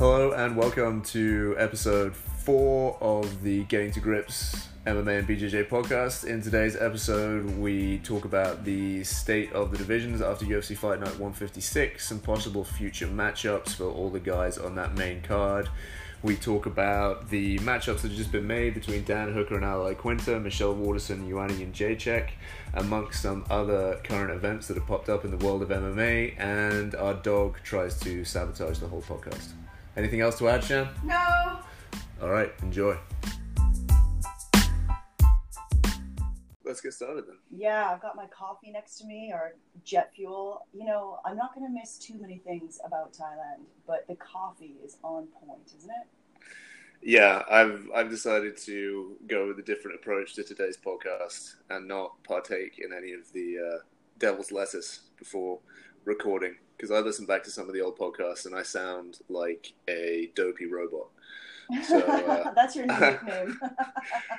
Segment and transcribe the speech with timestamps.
[0.00, 6.24] Hello and welcome to episode four of the Getting to Grips MMA and BJJ podcast.
[6.24, 11.18] In today's episode, we talk about the state of the divisions after UFC Fight Night
[11.18, 15.68] 156 and possible future matchups for all the guys on that main card.
[16.22, 19.80] We talk about the matchups that have just been made between Dan Hooker and Al
[19.80, 22.30] Iaquinta, Michelle Waterson, Joanna Jędrzejczyk,
[22.72, 26.94] amongst some other current events that have popped up in the world of MMA, and
[26.94, 29.50] our dog tries to sabotage the whole podcast.
[29.96, 30.88] Anything else to add, Shan?
[31.04, 31.58] No.
[32.22, 32.96] All right, enjoy.
[36.64, 37.38] Let's get started then.
[37.50, 39.54] Yeah, I've got my coffee next to me or
[39.84, 40.66] jet fuel.
[40.72, 44.76] You know, I'm not going to miss too many things about Thailand, but the coffee
[44.84, 46.06] is on point, isn't it?
[47.02, 52.22] Yeah, I've I've decided to go with a different approach to today's podcast and not
[52.22, 53.78] partake in any of the uh,
[54.18, 55.58] devil's lettuce before
[56.04, 59.74] recording because I listen back to some of the old podcasts and I sound like
[59.86, 61.08] a dopey robot.
[61.86, 63.60] So, uh, That's your nickname.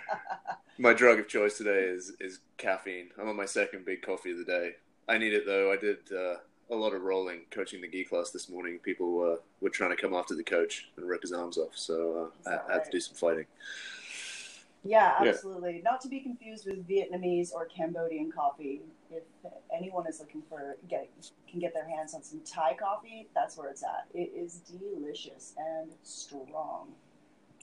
[0.80, 3.10] my drug of choice today is is caffeine.
[3.20, 4.72] I'm on my second big coffee of the day.
[5.08, 5.72] I need it though.
[5.72, 6.38] I did uh,
[6.72, 8.80] a lot of rolling coaching the gi class this morning.
[8.80, 12.32] People were were trying to come after the coach and rip his arms off, so
[12.48, 13.46] uh, I, I had to do some fighting.
[14.84, 15.76] Yeah, absolutely.
[15.76, 15.92] Yeah.
[15.92, 18.82] Not to be confused with Vietnamese or Cambodian coffee.
[19.12, 19.24] If
[19.76, 21.08] anyone is looking for get
[21.50, 24.08] can get their hands on some Thai coffee, that's where it's at.
[24.14, 26.94] It is delicious and strong.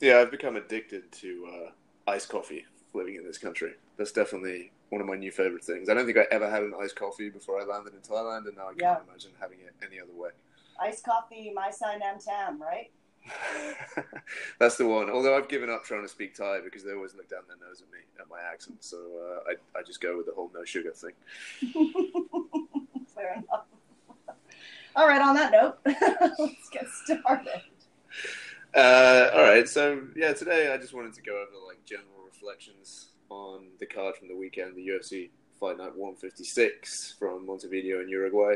[0.00, 3.72] Yeah, I've become addicted to uh, iced coffee living in this country.
[3.97, 5.88] That's definitely one of my new favorite things.
[5.88, 8.56] I don't think I ever had an iced coffee before I landed in Thailand, and
[8.56, 10.30] now I can't imagine having it any other way.
[10.80, 12.92] Iced coffee, my sign Nam Tam, right?
[14.59, 15.11] That's the one.
[15.11, 17.83] Although I've given up trying to speak Thai because they always look down their nose
[17.83, 20.65] at me at my accent, so uh, I I just go with the whole no
[20.65, 21.12] sugar thing.
[23.15, 23.67] Fair enough.
[24.97, 25.21] All right.
[25.21, 27.62] On that note, let's get started.
[28.75, 29.69] Uh, all right.
[29.69, 34.17] So yeah, today I just wanted to go over like general reflections on the card
[34.17, 38.55] from the weekend, the UFC Fight Night 156 from Montevideo in Uruguay.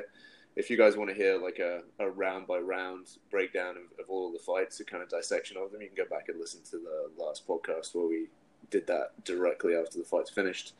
[0.54, 4.10] If you guys want to hear like a, a round by round breakdown of, of
[4.10, 6.38] all of the fights, a kind of dissection of them, you can go back and
[6.38, 8.28] listen to the last podcast where we
[8.70, 10.74] did that directly after the fights finished.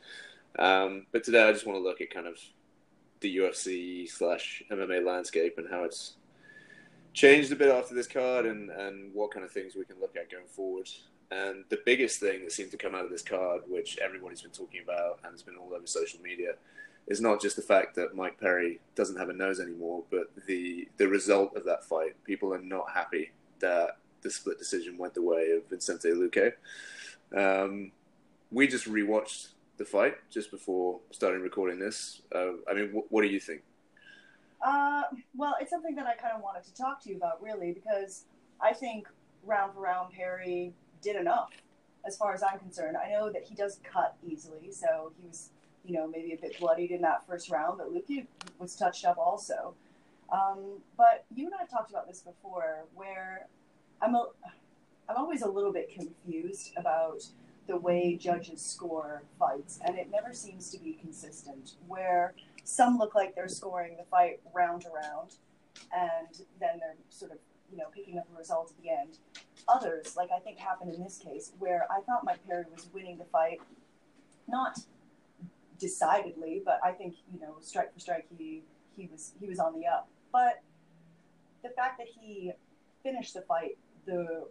[0.58, 2.38] Um, but today I just want to look at kind of
[3.20, 6.14] the UFC slash MMA landscape and how it's
[7.14, 10.16] changed a bit after this card and, and what kind of things we can look
[10.16, 10.88] at going forward.
[11.30, 14.50] And the biggest thing that seemed to come out of this card, which everybody's been
[14.50, 16.54] talking about and has been all over social media,
[17.06, 20.88] is not just the fact that Mike Perry doesn't have a nose anymore, but the
[20.96, 22.14] the result of that fight.
[22.24, 26.52] People are not happy that the split decision went the way of Vicente Luque.
[27.36, 27.92] Um,
[28.50, 29.48] we just rewatched
[29.78, 32.22] the fight just before starting recording this.
[32.34, 33.62] Uh, I mean, wh- what do you think?
[34.64, 35.02] Uh,
[35.34, 38.26] well, it's something that I kind of wanted to talk to you about, really, because
[38.60, 39.08] I think
[39.44, 41.50] round for round, Perry did enough
[42.06, 42.96] as far as I'm concerned.
[42.96, 45.50] I know that he does cut easily, so he was,
[45.84, 48.26] you know, maybe a bit bloodied in that first round, but Luque
[48.58, 49.74] was touched up also.
[50.32, 53.46] Um, but you and I talked about this before, where
[54.00, 54.28] I'm a,
[55.08, 57.22] I'm always a little bit confused about
[57.66, 61.72] the way judges score fights, and it never seems to be consistent.
[61.86, 65.36] Where some look like they're scoring the fight round to round,
[65.94, 67.38] and then they're sort of
[67.70, 69.18] you know picking up a result at the end.
[69.68, 73.18] Others, like I think happened in this case, where I thought Mike Perry was winning
[73.18, 73.60] the fight,
[74.48, 74.78] not
[75.82, 78.62] decidedly, but I think you know strike for strike he
[78.96, 80.08] he was he was on the up.
[80.32, 80.62] But
[81.62, 82.52] the fact that he
[83.02, 83.76] finished the fight
[84.06, 84.46] the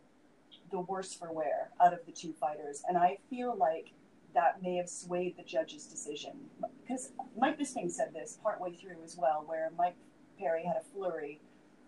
[0.69, 3.94] the worse for wear out of the two fighters, and I feel like
[4.34, 6.34] that may have swayed the judge's decision
[6.81, 9.96] because Mike Bisping said this partway through as well, where Mike
[10.38, 11.40] Perry had a flurry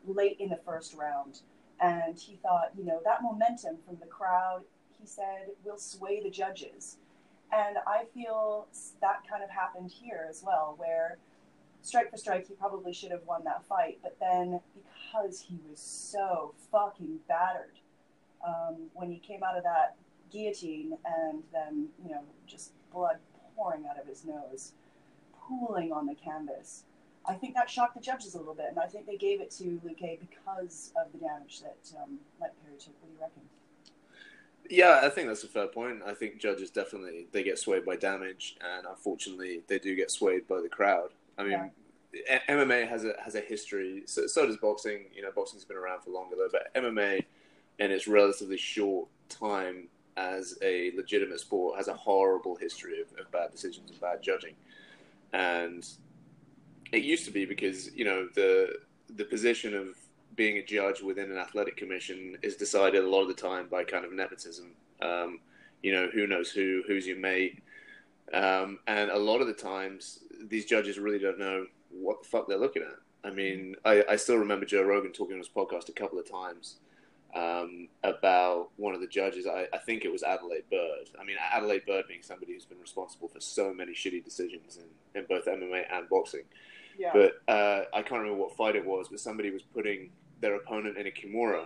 [0.08, 1.42] late in the first round.
[1.82, 4.62] And he thought, you know, that momentum from the crowd,
[4.98, 6.98] he said, will sway the judges.
[7.54, 8.68] And I feel
[9.02, 11.18] that kind of happened here as well, where
[11.82, 14.00] strike for strike, he probably should have won that fight.
[14.02, 17.78] But then because he was so fucking battered
[18.46, 19.96] um, when he came out of that
[20.32, 23.18] guillotine and then, you know, just blood
[23.56, 24.72] pouring out of his nose,
[25.48, 26.86] pooling on the canvas.
[27.26, 29.52] I think that shocked the judges a little bit, and I think they gave it
[29.52, 32.94] to Luque because of the damage that um, Mike Perry took.
[33.00, 33.44] What do you reckon?
[34.70, 36.02] Yeah, I think that's a fair point.
[36.06, 40.48] I think judges definitely they get swayed by damage, and unfortunately, they do get swayed
[40.48, 41.10] by the crowd.
[41.38, 41.72] I mean,
[42.14, 42.40] yeah.
[42.50, 44.04] MMA has a has a history.
[44.06, 45.06] So, so does boxing.
[45.14, 47.26] You know, boxing's been around for longer though, but MMA,
[47.80, 53.32] in its relatively short time as a legitimate sport, has a horrible history of, of
[53.32, 54.54] bad decisions and bad judging.
[55.34, 55.86] And
[56.92, 58.78] it used to be because you know the
[59.16, 59.96] the position of
[60.36, 63.84] being a judge within an athletic commission is decided a lot of the time by
[63.84, 64.72] kind of nepotism.
[65.02, 65.40] Um,
[65.82, 67.62] you know, who knows who, who's your mate.
[68.34, 72.48] Um, and a lot of the times, these judges really don't know what the fuck
[72.48, 73.30] they're looking at.
[73.30, 76.30] I mean, I, I still remember Joe Rogan talking on his podcast a couple of
[76.30, 76.78] times
[77.36, 79.48] um, about one of the judges.
[79.48, 81.10] I, I, think it was Adalaide Byrd.
[81.20, 85.20] I mean, Adalaide Byrd being somebody who's been responsible for so many shitty decisions in,
[85.20, 86.44] in both MMA and boxing.
[86.98, 87.12] Yeah.
[87.14, 90.12] But uh, I can't remember what fight it was, but somebody was putting
[90.44, 91.66] their opponent in a kimura,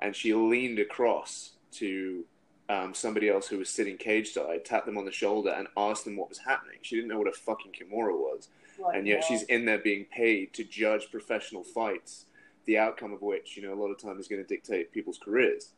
[0.00, 2.24] and she leaned across to
[2.68, 6.04] um, somebody else who was sitting cage side, tapped them on the shoulder, and asked
[6.04, 6.78] them what was happening.
[6.82, 8.48] She didn't know what a fucking kimura was,
[8.78, 12.26] Like, and yet she's in there being paid to judge professional fights,
[12.64, 15.18] the outcome of which, you know, a lot of time is going to dictate people's
[15.18, 15.70] careers.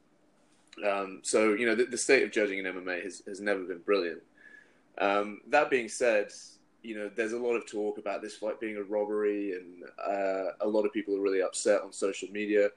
[0.86, 3.78] Um, so, you know, the, the state of judging in MMA has, has never been
[3.78, 4.22] brilliant.
[4.98, 6.30] Um, that being said,
[6.84, 10.52] you know, there's a lot of talk about this fight being a robbery, and uh,
[10.60, 12.68] a lot of people are really upset on social media.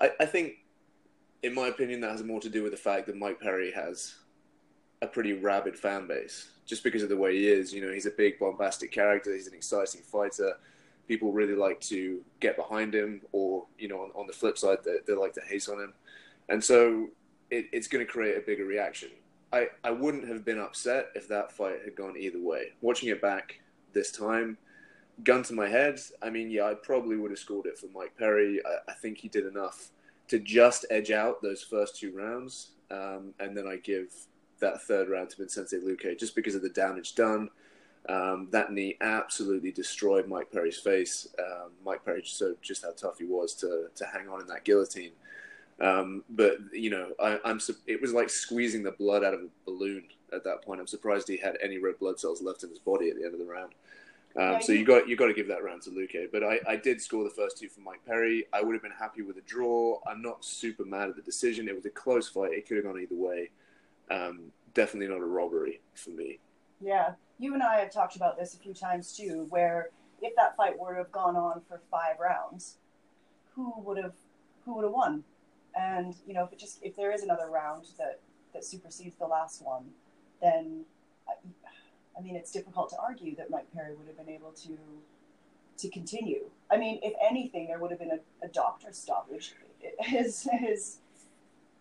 [0.00, 0.64] I, I think,
[1.44, 4.16] in my opinion, that has more to do with the fact that Mike Perry has
[5.02, 7.72] a pretty rabid fan base, just because of the way he is.
[7.72, 9.32] You know, he's a big bombastic character.
[9.32, 10.54] He's an exciting fighter.
[11.06, 14.78] People really like to get behind him, or you know, on, on the flip side,
[14.84, 15.94] they, they like to hate on him,
[16.48, 17.06] and so
[17.50, 19.10] it, it's going to create a bigger reaction.
[19.52, 22.72] I, I wouldn't have been upset if that fight had gone either way.
[22.80, 23.60] Watching it back
[23.92, 24.58] this time,
[25.24, 28.16] gun to my head, I mean, yeah, I probably would have scored it for Mike
[28.18, 28.60] Perry.
[28.64, 29.90] I, I think he did enough
[30.28, 34.12] to just edge out those first two rounds, um, and then I give
[34.60, 37.48] that third round to Vincente Luque just because of the damage done.
[38.08, 41.28] Um, that knee absolutely destroyed Mike Perry's face.
[41.38, 44.64] Um, Mike Perry showed just how tough he was to to hang on in that
[44.64, 45.12] guillotine.
[45.80, 49.48] Um, but you know, I, I'm it was like squeezing the blood out of a
[49.64, 50.80] balloon at that point.
[50.80, 53.34] I'm surprised he had any red blood cells left in his body at the end
[53.34, 53.72] of the round.
[54.36, 56.30] Um, Yeah, so you- you got you got to give that round to Luque.
[56.32, 58.46] But I, I did score the first two for Mike Perry.
[58.52, 60.00] I would have been happy with a draw.
[60.06, 61.68] I'm not super mad at the decision.
[61.68, 62.52] It was a close fight.
[62.52, 63.50] It could have gone either way.
[64.10, 66.38] Um, definitely not a robbery for me.
[66.80, 69.46] Yeah, you and I have talked about this a few times too.
[69.50, 69.90] Where
[70.22, 72.76] if that fight were to have gone on for five rounds,
[73.54, 74.14] who would have
[74.64, 75.24] who would have won?
[75.78, 78.20] And you know, if it just if there is another round that
[78.52, 79.84] that supersedes the last one,
[80.42, 80.84] then
[81.28, 81.34] I,
[82.18, 84.76] I mean, it's difficult to argue that Mike Perry would have been able to
[85.78, 86.50] to continue.
[86.70, 89.54] I mean, if anything, there would have been a, a doctor stoppage.
[90.00, 90.98] His his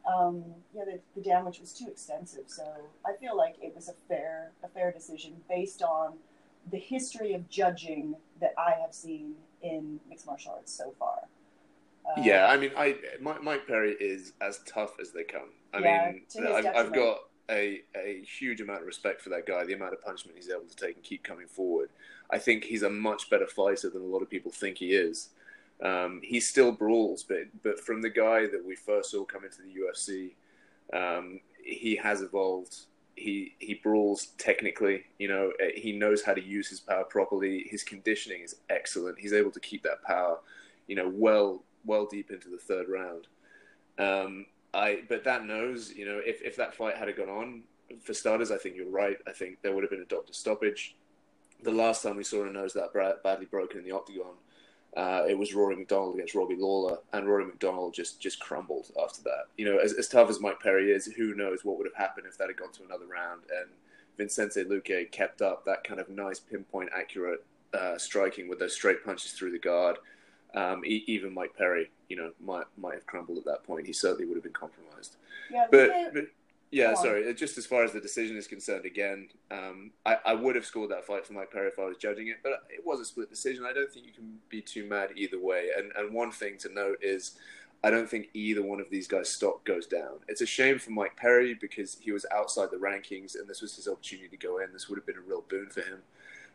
[0.07, 2.43] um, yeah, the, the damage was too extensive.
[2.47, 2.63] So
[3.05, 6.13] I feel like it was a fair a fair decision based on
[6.69, 9.33] the history of judging that I have seen
[9.63, 11.21] in mixed martial arts so far.
[12.07, 15.49] Uh, Yeah, I mean, I Mike, Mike Perry is as tough as they come.
[15.73, 16.21] I Yeah, mean,
[16.53, 17.19] I've, I've got
[17.49, 19.65] a, a huge amount of respect for that guy.
[19.65, 21.89] The amount of punishment he's able to take and keep coming forward.
[22.29, 25.29] I think he's a much better fighter than a lot of people think he is.
[25.81, 29.61] Um, he still brawls, but but from the guy that we first saw come into
[29.61, 30.35] the UFC,
[30.93, 32.75] um, he has evolved.
[33.15, 35.05] He he brawls technically.
[35.19, 37.67] You know, eh, he knows how to use his power properly.
[37.69, 39.19] His conditioning is excellent.
[39.19, 40.39] He's able to keep that power,
[40.87, 43.27] you know, well well deep into the third round.
[43.97, 47.63] Um, I but that knows, you know, if if that fight had gone on,
[48.01, 49.17] for starters, I think you're right.
[49.27, 50.95] I think there would have been a doctor stoppage.
[51.63, 52.93] The last time we saw a nose that
[53.23, 54.35] badly broken in the octagon,
[54.95, 59.23] uh, it was Rory MacDonald against Robbie Lawler, and Rory MacDonald just just crumbled after
[59.23, 59.45] that.
[59.57, 62.27] You know, as, as tough as Mike Perry is, who knows what would have happened
[62.29, 63.69] if that had gone to another round and
[64.17, 69.05] Vincente Luque kept up that kind of nice pinpoint accurate uh, striking with those straight
[69.05, 69.97] punches through the guard.
[70.55, 73.85] Um, e- even Mike Perry, you know, might might have crumbled at that point.
[73.85, 75.17] He certainly would have been compromised.
[75.51, 76.23] yeah, But, Luque- but
[76.71, 77.33] yeah, sorry.
[77.33, 80.91] Just as far as the decision is concerned, again, um, I, I would have scored
[80.91, 83.29] that fight for Mike Perry if I was judging it, but it was a split
[83.29, 83.65] decision.
[83.65, 85.69] I don't think you can be too mad either way.
[85.77, 87.37] And and one thing to note is,
[87.83, 90.19] I don't think either one of these guys' stock goes down.
[90.27, 93.75] It's a shame for Mike Perry because he was outside the rankings and this was
[93.75, 94.73] his opportunity to go in.
[94.73, 95.99] This would have been a real boon for him.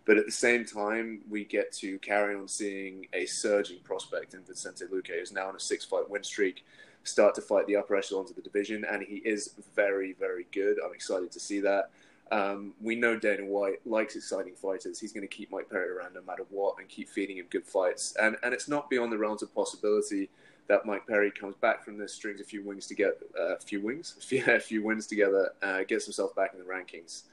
[0.05, 4.43] But at the same time, we get to carry on seeing a surging prospect in
[4.43, 6.65] Vicente Luque, who's now on a six-fight win streak
[7.05, 10.79] start to fight the upper echelons of the division, and he is very, very good.
[10.85, 11.91] I'm excited to see that.
[12.31, 14.99] Um, we know Dana White likes exciting fighters.
[14.99, 17.67] He's going to keep Mike Perry around no matter what and keep feeding him good
[17.67, 18.15] fights.
[18.21, 20.31] And and it's not beyond the realms of possibility
[20.69, 23.83] that Mike Perry comes back from this, strings a few wings together, a uh, few
[23.83, 27.25] wings, a few, a few wins together, uh, gets himself back in the rankings.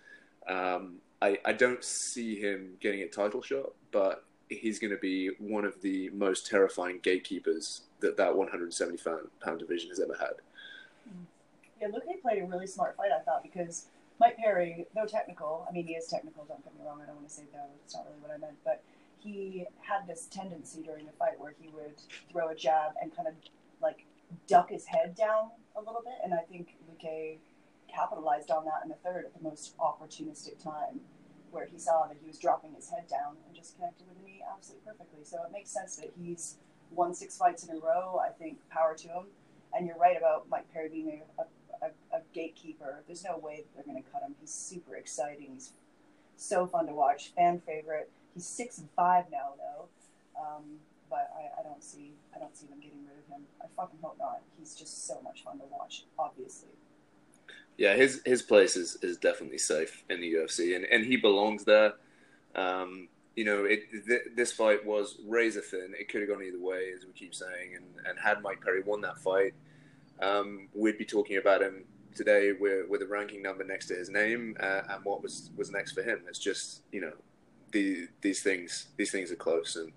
[0.48, 5.32] Um, I, I don't see him getting a title shot, but he's going to be
[5.38, 8.98] one of the most terrifying gatekeepers that that 170
[9.42, 10.34] pound division has ever had.
[11.82, 13.86] Yeah, Luque played a really smart fight, I thought, because
[14.20, 17.16] Mike Perry, though technical, I mean, he is technical, don't get me wrong, I don't
[17.16, 18.84] want to say though, it's not really what I meant, but
[19.20, 23.28] he had this tendency during the fight where he would throw a jab and kind
[23.28, 23.34] of
[23.82, 24.06] like
[24.48, 27.38] duck his head down a little bit, and I think Luque
[27.94, 31.02] capitalized on that in the third at the most opportunistic time,
[31.52, 34.26] where he saw that he was dropping his head down and just connected with the
[34.26, 35.24] knee absolutely perfectly.
[35.24, 36.58] So it makes sense that he's
[36.92, 38.20] won six fights in a row.
[38.24, 39.26] I think power to him.
[39.74, 43.04] And you're right about Mike Perry being a, a, a gatekeeper.
[43.06, 44.36] There's no way they're going to cut him.
[44.40, 45.52] He's super exciting.
[45.54, 45.74] He's
[46.36, 47.32] so fun to watch.
[47.36, 48.10] Fan favorite.
[48.34, 49.88] He's six and five now, though.
[50.40, 50.80] Um,
[51.10, 53.46] but I, I, don't see I don't see them getting rid of him.
[53.62, 54.42] I fucking hope not.
[54.58, 56.06] He's just so much fun to watch.
[56.18, 56.70] Obviously.
[57.80, 61.64] Yeah, his his place is, is definitely safe in the UFC, and, and he belongs
[61.64, 61.94] there.
[62.54, 63.08] Um,
[63.38, 65.94] you know, it th- this fight was razor thin.
[65.98, 67.78] It could have gone either way, as we keep saying.
[67.78, 69.54] And, and had Mike Perry won that fight,
[70.22, 74.10] um, we'd be talking about him today with, with a ranking number next to his
[74.10, 76.20] name uh, and what was, was next for him.
[76.28, 77.14] It's just you know,
[77.72, 79.94] the, these things these things are close, and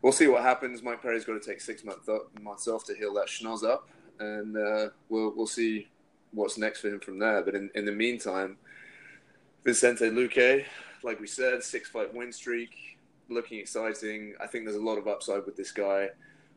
[0.00, 0.80] we'll see what happens.
[0.80, 2.08] Mike Perry's got to take six month,
[2.40, 3.88] months off to heal that schnoz up,
[4.20, 5.88] and uh, we'll we'll see
[6.32, 7.42] what's next for him from there.
[7.42, 8.56] But in, in the meantime,
[9.64, 10.64] Vicente Luque,
[11.02, 14.34] like we said, six fight win streak, looking exciting.
[14.40, 16.08] I think there's a lot of upside with this guy.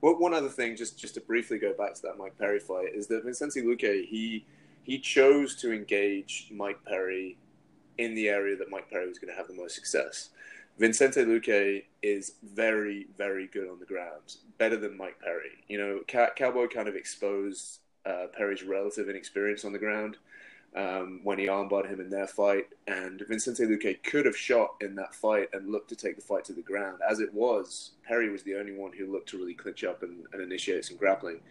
[0.01, 2.89] Well, one other thing, just just to briefly go back to that Mike Perry fight,
[2.93, 4.45] is that Vicente Luque he
[4.83, 7.37] he chose to engage Mike Perry
[7.97, 10.29] in the area that Mike Perry was going to have the most success.
[10.79, 15.63] Vicente Luque is very, very good on the ground, better than Mike Perry.
[15.67, 15.99] You know,
[16.35, 20.17] Cowboy kind of exposed uh, Perry's relative inexperience on the ground
[20.75, 22.67] um, when he armbarred him in their fight.
[22.87, 26.45] And Vicente Luque could have shot in that fight and looked to take the fight
[26.45, 26.99] to the ground.
[27.07, 30.25] As it was, Perry was the only one who looked to really clinch up and,
[30.33, 31.41] and initiate some grappling.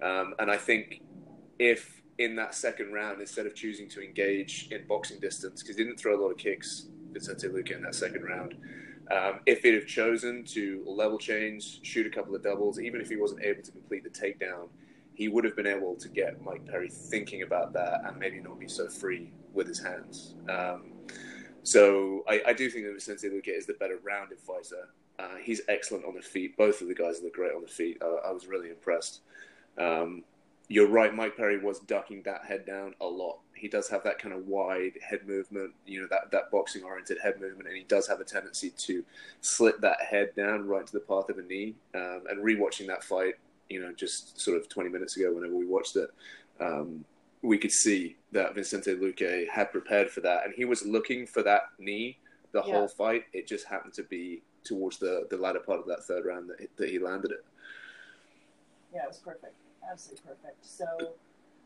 [0.00, 1.02] Um, and I think
[1.58, 5.84] if in that second round, instead of choosing to engage in boxing distance, because he
[5.84, 8.54] didn't throw a lot of kicks, Vincente Luque, in that second round.
[9.10, 13.08] Um, if he'd have chosen to level change, shoot a couple of doubles, even if
[13.08, 14.68] he wasn't able to complete the takedown,
[15.22, 18.58] he would have been able to get Mike Perry thinking about that and maybe not
[18.58, 20.34] be so free with his hands.
[20.48, 20.94] Um,
[21.62, 24.88] so I, I, do think that Vicente Luque is the better rounded fighter.
[25.20, 26.56] Uh, he's excellent on the feet.
[26.56, 28.02] Both of the guys look great on the feet.
[28.02, 29.20] I, I was really impressed.
[29.78, 30.24] Um,
[30.66, 33.38] you're right, Mike Perry was ducking that head down a lot.
[33.54, 37.18] He does have that kind of wide head movement, you know, that, that boxing oriented
[37.22, 39.04] head movement, and he does have a tendency to
[39.40, 41.76] slit that head down right to the path of a knee.
[41.94, 43.34] Um, and rewatching that fight,
[43.72, 46.10] you know, just sort of 20 minutes ago, whenever we watched it,
[46.60, 47.04] um,
[47.42, 51.42] we could see that Vicente Luque had prepared for that, and he was looking for
[51.42, 52.18] that knee
[52.52, 52.72] the yeah.
[52.72, 53.24] whole fight.
[53.32, 56.68] It just happened to be towards the the latter part of that third round that,
[56.76, 57.44] that he landed it.
[58.94, 59.54] Yeah, it was perfect,
[59.90, 60.64] absolutely perfect.
[60.64, 60.86] So.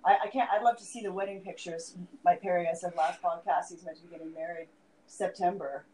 [0.04, 0.48] I, I can't.
[0.50, 1.96] I'd love to see the wedding pictures.
[2.24, 4.68] Mike Perry, I said last podcast, he's meant to be getting married
[5.08, 5.84] September.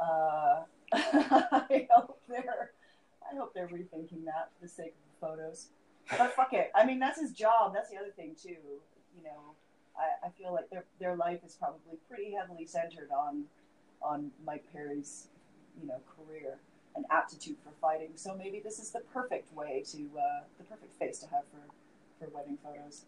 [0.00, 0.60] Uh,
[0.92, 2.70] I hope they're
[3.30, 5.68] I hope they're rethinking that for the sake of photos.
[6.10, 6.70] But fuck it.
[6.74, 7.72] I mean, that's his job.
[7.74, 8.56] That's the other thing too.
[9.16, 9.54] You know,
[9.96, 13.44] I, I feel like their their life is probably pretty heavily centered on
[14.02, 15.28] on Mike Perry's
[15.80, 16.58] you know career
[16.96, 18.10] and aptitude for fighting.
[18.16, 21.72] So maybe this is the perfect way to uh, the perfect face to have for
[22.18, 23.04] for wedding photos.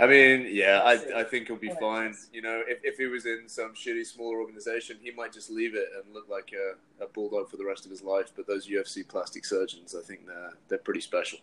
[0.00, 2.14] I mean, yeah, I, I think he'll be fine.
[2.32, 5.74] You know, if, if he was in some shitty smaller organization, he might just leave
[5.74, 8.32] it and look like a, a bulldog for the rest of his life.
[8.34, 11.38] But those UFC plastic surgeons, I think they're they're pretty special.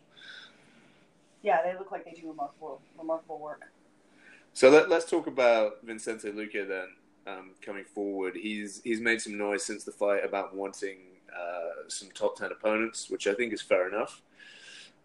[1.44, 3.62] Yeah, they look like they do remarkable remarkable work.
[4.54, 6.88] So let, us talk about Vincente Luque then.
[7.28, 10.98] Um, coming forward, he's he's made some noise since the fight about wanting
[11.32, 14.24] uh, some top ten opponents, which I think is fair enough.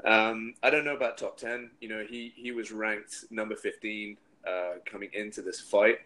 [0.04, 1.70] Um, I don't know about top ten.
[1.80, 5.99] You know, he he was ranked number fifteen uh, coming into this fight,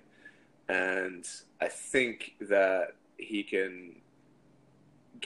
[0.69, 1.27] and
[1.61, 3.97] I think that he can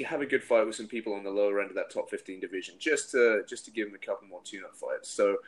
[0.05, 2.40] have a good fight with some people on the lower end of that top 15
[2.40, 5.11] division just to just to give him a couple more tune-up fights.
[5.11, 5.38] So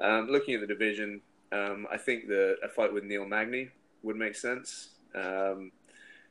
[0.00, 1.20] um, looking at the division
[1.52, 3.70] um, I think that a fight with Neil Magny
[4.02, 4.90] would make sense.
[5.14, 5.72] Um,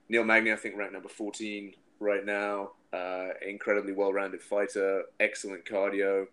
[0.08, 6.28] Neil Magny I think ranked number 14 right now uh, incredibly well-rounded fighter excellent cardio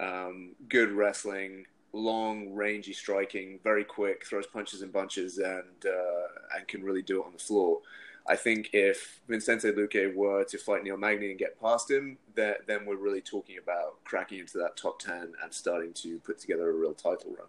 [0.00, 6.68] um, good wrestling, long, rangy striking, very quick, throws punches and bunches, and uh, and
[6.68, 7.80] can really do it on the floor.
[8.28, 12.66] I think if Vicente Luque were to fight Neil Magny and get past him, that,
[12.66, 16.68] then we're really talking about cracking into that top ten and starting to put together
[16.68, 17.48] a real title run.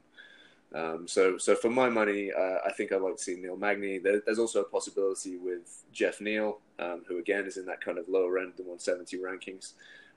[0.74, 3.98] Um, so, so for my money, uh, I think I'd like to see Neil Magny.
[3.98, 7.98] There, there's also a possibility with Geoff Neal, um, who again is in that kind
[7.98, 9.74] of lower end, of the 170 rankings.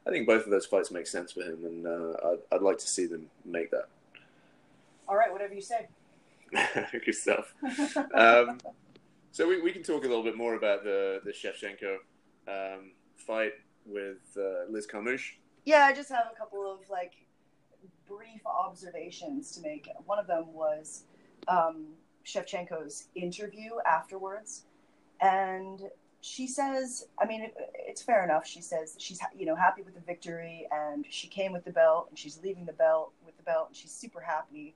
[0.07, 2.79] I think both of those fights make sense for him, and uh, I'd, I'd like
[2.79, 3.89] to see them make that.
[5.09, 5.89] All right, whatever you say.
[7.05, 7.55] Good stuff.
[8.15, 8.59] um,
[9.31, 11.97] so we, we can talk a little bit more about the the Shevchenko
[12.47, 13.55] um, fight
[13.87, 15.35] with uh, Liz Carmouche?
[15.65, 17.13] Yeah, I just have a couple of like
[18.17, 19.89] brief observations to make.
[20.07, 21.05] One of them was
[21.49, 21.87] um,
[22.25, 24.65] Shevchenko's interview afterwards,
[25.21, 25.81] and
[26.21, 28.47] she says, I mean, it, it's fair enough.
[28.47, 32.07] She says she's you know happy with the victory, and she came with the belt,
[32.09, 34.75] and she's leaving the belt with the belt, and she's super happy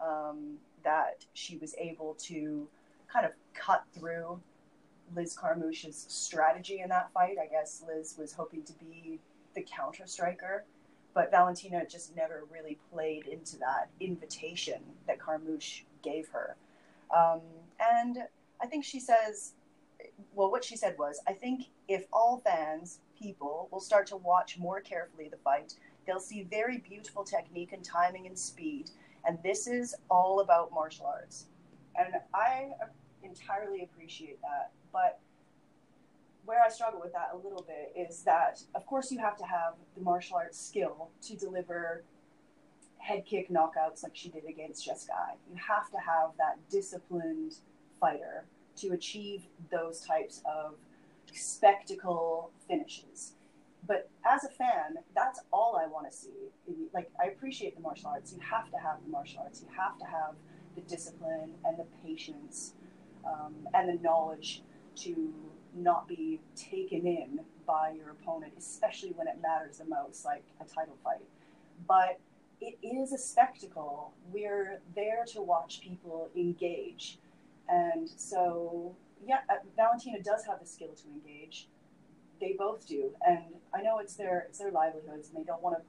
[0.00, 2.66] um, that she was able to
[3.12, 4.40] kind of cut through
[5.14, 7.36] Liz Carmouche's strategy in that fight.
[7.42, 9.20] I guess Liz was hoping to be
[9.54, 10.64] the counter striker,
[11.16, 16.56] but Valentina just never really played into that invitation that Carmouche gave her.
[17.10, 17.40] Um,
[17.80, 18.18] and
[18.60, 19.54] I think she says,
[20.34, 24.58] well, what she said was, I think if all fans, people, will start to watch
[24.58, 25.72] more carefully the fight,
[26.06, 28.90] they'll see very beautiful technique and timing and speed.
[29.26, 31.46] And this is all about martial arts.
[31.98, 32.72] And I
[33.22, 34.70] entirely appreciate that.
[34.92, 35.18] But
[36.46, 39.44] where I struggle with that a little bit is that, of course, you have to
[39.44, 42.04] have the martial arts skill to deliver
[42.98, 45.12] head kick knockouts like she did against Jessica.
[45.50, 47.56] You have to have that disciplined
[48.00, 48.44] fighter
[48.76, 50.74] to achieve those types of
[51.32, 53.32] spectacle finishes.
[53.86, 56.50] But as a fan, that's all I want to see.
[56.92, 58.32] Like, I appreciate the martial arts.
[58.32, 59.62] You have to have the martial arts.
[59.62, 60.34] You have to have
[60.74, 62.74] the discipline and the patience
[63.24, 64.62] um, and the knowledge
[64.96, 65.32] to
[65.76, 70.64] not be taken in by your opponent, especially when it matters the most, like a
[70.64, 71.24] title fight.
[71.86, 72.18] But
[72.60, 74.12] it is a spectacle.
[74.32, 77.18] We're there to watch people engage.
[77.68, 78.94] And so,
[79.26, 81.68] yeah, uh, Valentina does have the skill to engage.
[82.40, 83.10] They both do.
[83.26, 83.40] And
[83.74, 85.82] I know it's their, it's their livelihoods and they don't want to,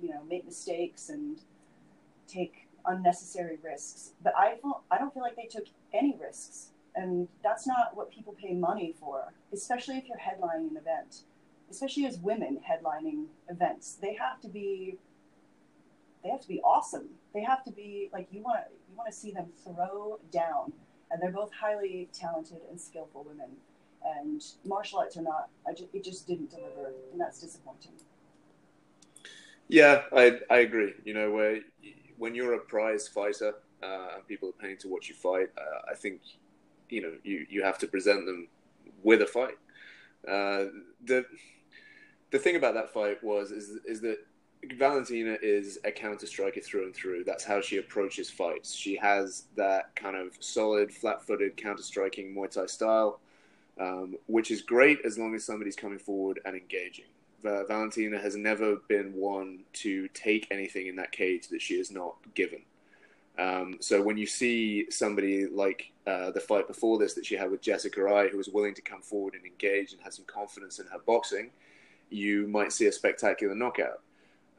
[0.00, 1.40] you know, make mistakes and
[2.28, 4.12] take unnecessary risks.
[4.22, 8.10] But I don't, I don't feel like they took any risks and that's not what
[8.10, 11.22] people pay money for, especially if you're headlining an event,
[11.70, 13.98] especially as women headlining events.
[14.00, 14.98] They have to be
[16.22, 17.08] they have to be awesome.
[17.32, 20.72] They have to be like you want you want to see them throw down,
[21.10, 23.50] and they're both highly talented and skillful women.
[24.02, 25.50] And martial arts are not.
[25.76, 27.92] Just, it just didn't deliver, and that's disappointing.
[29.68, 30.94] Yeah, I I agree.
[31.04, 31.60] You know, where
[32.18, 35.90] when you're a prize fighter uh, and people are paying to watch you fight, uh,
[35.90, 36.20] I think
[36.90, 38.48] you know you, you have to present them
[39.02, 39.58] with a fight.
[40.26, 40.66] Uh,
[41.04, 41.24] the
[42.30, 44.18] the thing about that fight was is is that
[44.76, 47.24] Valentina is a counter striker through and through.
[47.24, 48.74] That's how she approaches fights.
[48.74, 53.20] She has that kind of solid, flat footed counter striking Muay Thai style,
[53.78, 57.06] um, which is great as long as somebody's coming forward and engaging.
[57.42, 61.90] Uh, Valentina has never been one to take anything in that cage that she is
[61.90, 62.60] not given.
[63.40, 67.50] Um, so when you see somebody like uh, the fight before this that she had
[67.50, 70.78] with Jessica Eye, who was willing to come forward and engage and had some confidence
[70.78, 71.50] in her boxing,
[72.10, 74.02] you might see a spectacular knockout.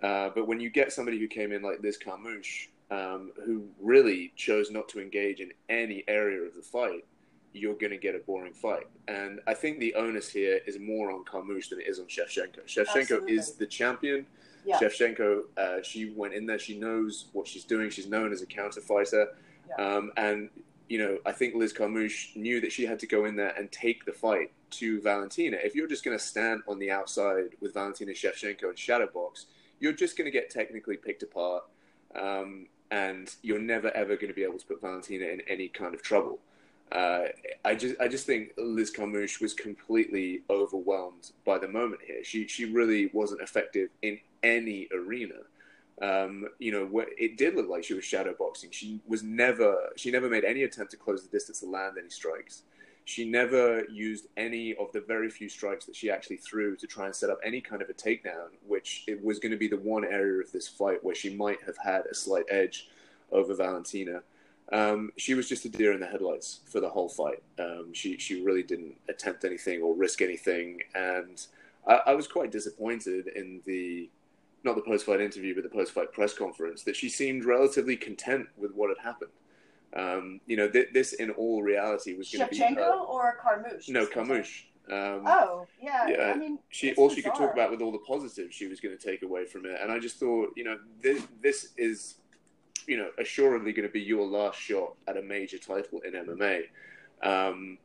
[0.01, 4.33] Uh, but when you get somebody who came in like this Carmouche, um, who really
[4.35, 7.05] chose not to engage in any area of the fight,
[7.53, 8.87] you're going to get a boring fight.
[9.07, 12.65] And I think the onus here is more on Carmouche than it is on Shevchenko.
[12.65, 13.33] Shevchenko Absolutely.
[13.33, 14.25] is the champion.
[14.65, 14.79] Yeah.
[14.79, 16.59] Shevchenko, uh, she went in there.
[16.59, 17.89] She knows what she's doing.
[17.89, 19.29] She's known as a counter fighter.
[19.69, 19.85] Yeah.
[19.85, 20.49] Um, and,
[20.87, 23.71] you know, I think Liz Carmouche knew that she had to go in there and
[23.71, 25.57] take the fight to Valentina.
[25.61, 29.45] If you're just going to stand on the outside with Valentina Shevchenko and shadowbox,
[29.79, 31.63] you're just going to get technically picked apart.
[32.15, 35.95] Um, and you're never ever going to be able to put Valentina in any kind
[35.95, 36.39] of trouble.
[36.91, 37.23] Uh,
[37.63, 42.23] I just I just think Liz Carmouche was completely overwhelmed by the moment here.
[42.23, 45.35] She she really wasn't effective in any arena.
[46.01, 48.71] Um, you know, it did look like she was shadow boxing.
[48.71, 52.09] She was never, she never made any attempt to close the distance to land any
[52.09, 52.63] strikes.
[53.05, 57.05] She never used any of the very few strikes that she actually threw to try
[57.05, 59.77] and set up any kind of a takedown, which it was going to be the
[59.77, 62.89] one area of this fight where she might have had a slight edge
[63.31, 64.21] over Valentina.
[64.71, 67.43] Um, she was just a deer in the headlights for the whole fight.
[67.59, 71.45] Um, she she really didn't attempt anything or risk anything, and
[71.85, 74.09] I, I was quite disappointed in the
[74.63, 77.95] not the post fight interview, but the post fight press conference, that she seemed relatively
[77.95, 79.31] content with what had happened.
[79.93, 83.89] Um, you know, th- this in all reality was going to be Shevchenko or Carmouche.
[83.89, 84.63] No, Carmouche.
[84.89, 86.31] Um, oh yeah, yeah.
[86.33, 87.15] I mean, she all bizarre.
[87.15, 89.65] she could talk about with all the positives she was going to take away from
[89.65, 92.15] it, and I just thought, you know, this this is,
[92.87, 96.63] you know, assuredly going to be your last shot at a major title in MMA.
[97.23, 97.77] Um,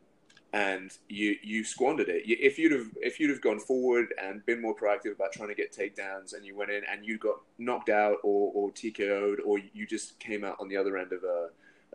[0.56, 2.22] and you you squandered it.
[2.26, 5.54] If you'd have if you'd have gone forward and been more proactive about trying to
[5.62, 9.54] get takedowns, and you went in and you got knocked out or, or TKO'd, or
[9.74, 11.48] you just came out on the other end of a,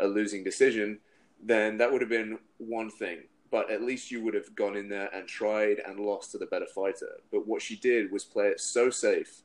[0.05, 0.99] a losing decision,
[1.43, 3.19] then that would have been one thing.
[3.51, 6.45] but at least you would have gone in there and tried and lost to the
[6.47, 7.19] better fighter.
[7.31, 9.41] But what she did was play it so safe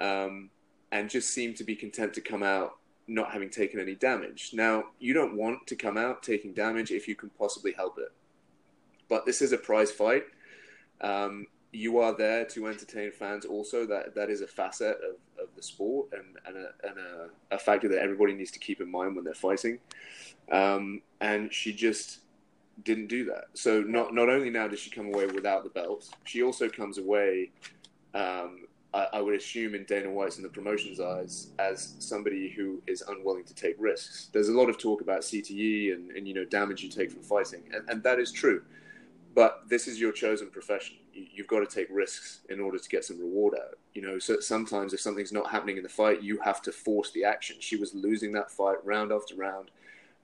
[0.00, 0.50] um,
[0.92, 2.76] and just seemed to be content to come out
[3.08, 4.50] not having taken any damage.
[4.54, 8.12] Now, you don't want to come out taking damage if you can possibly help it.
[9.10, 10.22] But this is a prize fight.
[11.02, 13.84] Um, you are there to entertain fans also.
[13.86, 17.58] That that is a facet of, of the sport and, and, a, and a, a
[17.58, 19.78] factor that everybody needs to keep in mind when they're fighting.
[20.50, 22.20] Um, and she just
[22.82, 23.46] didn't do that.
[23.54, 26.98] So not not only now does she come away without the belt, she also comes
[26.98, 27.50] away.
[28.14, 32.82] Um, I, I, would assume in Dana White's and the promotion's eyes as somebody who
[32.88, 34.30] is unwilling to take risks.
[34.32, 37.22] There's a lot of talk about CTE and, and you know damage you take from
[37.22, 38.62] fighting, and, and that is true.
[39.34, 40.96] But this is your chosen profession.
[41.12, 43.78] You, you've got to take risks in order to get some reward out.
[43.94, 47.12] You know, so sometimes if something's not happening in the fight, you have to force
[47.12, 47.56] the action.
[47.60, 49.70] She was losing that fight round after round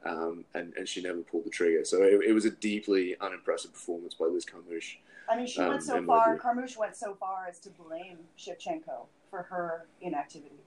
[0.07, 1.85] um, and, and she never pulled the trigger.
[1.85, 4.99] So it, it, was a deeply unimpressive performance by Liz Carmouche.
[5.29, 9.07] I mean, she um, went so far, Carmouche went so far as to blame Shevchenko
[9.31, 10.61] for her inactivity,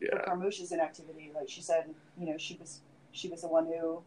[0.00, 0.10] yeah.
[0.10, 1.32] for Carmouche's inactivity.
[1.34, 1.86] Like she said,
[2.18, 2.80] you know, she was
[3.12, 4.02] she was the one who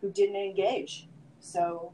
[0.00, 1.08] who didn't engage.
[1.40, 1.92] So,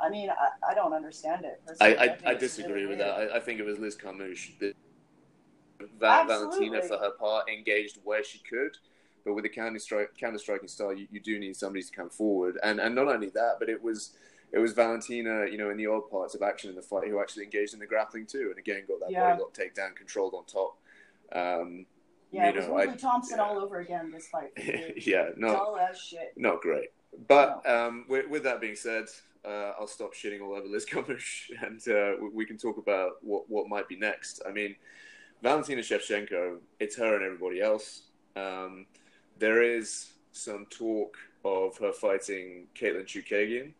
[0.00, 1.60] I mean, I, I don't understand it.
[1.80, 3.10] I, I, I, disagree really with weird.
[3.10, 3.32] that.
[3.32, 4.74] I, I, think it was Liz Carmouche that
[5.98, 8.76] Valentina, for her part, engaged where she could
[9.28, 12.08] but with a counter strike counter striking style, you, you do need somebody to come
[12.08, 12.58] forward.
[12.62, 14.16] And and not only that, but it was
[14.52, 17.20] it was Valentina, you know, in the odd parts of action in the fight, who
[17.20, 19.30] actually engaged in the grappling too, and again got that yeah.
[19.30, 20.78] body lock takedown controlled on top.
[21.30, 21.84] Um,
[22.30, 23.44] yeah, it was Thompson yeah.
[23.44, 24.50] all over again this fight.
[25.06, 26.32] yeah, dull as shit.
[26.36, 26.88] Not great.
[27.26, 27.86] But no.
[27.86, 29.06] um, with, with, that being said,
[29.44, 33.48] uh, I'll stop shitting all over Liz Carmouche, and uh, we can talk about what
[33.48, 34.42] what might be next.
[34.48, 34.76] I mean,
[35.42, 38.02] Valentina Shevchenko, it's her and everybody else.
[38.36, 38.86] Um,
[39.38, 43.72] there is some talk of her fighting Katlyn Chookagian,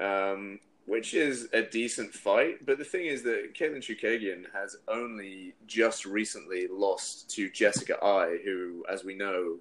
[0.00, 2.64] um, which is a decent fight.
[2.66, 8.38] But the thing is that Katlyn Chookagian has only just recently lost to Jessica Eye,
[8.44, 9.58] who, as we know,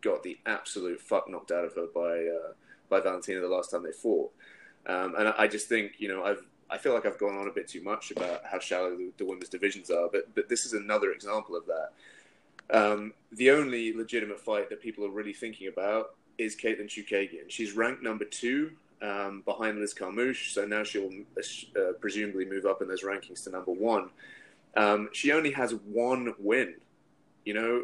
[0.00, 2.52] got the absolute fuck knocked out of her by uh,
[2.88, 4.30] by Valentina the last time they fought.
[4.86, 7.52] Um, and I just think, you know, I've I feel like I've gone on a
[7.52, 10.74] bit too much about how shallow the, the women's divisions are, but but this is
[10.74, 11.90] another example of that.
[12.70, 17.48] Um, the only legitimate fight that people are really thinking about is Katlyn Chookagian.
[17.48, 21.10] She's ranked number two um, behind Liz Carmouche, so now she'll
[21.76, 24.10] uh, presumably move up in those rankings to number one.
[24.76, 26.74] Um, she only has one win,
[27.48, 27.82] you know,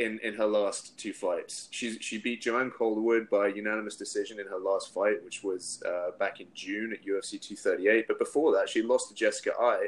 [0.00, 1.68] in, in her last two fights.
[1.70, 6.10] She's, she beat Joanne Calderwood by unanimous decision in her last fight, which was uh,
[6.18, 8.08] back in June at UFC 238.
[8.08, 9.86] But before that, she lost to Jessica Eye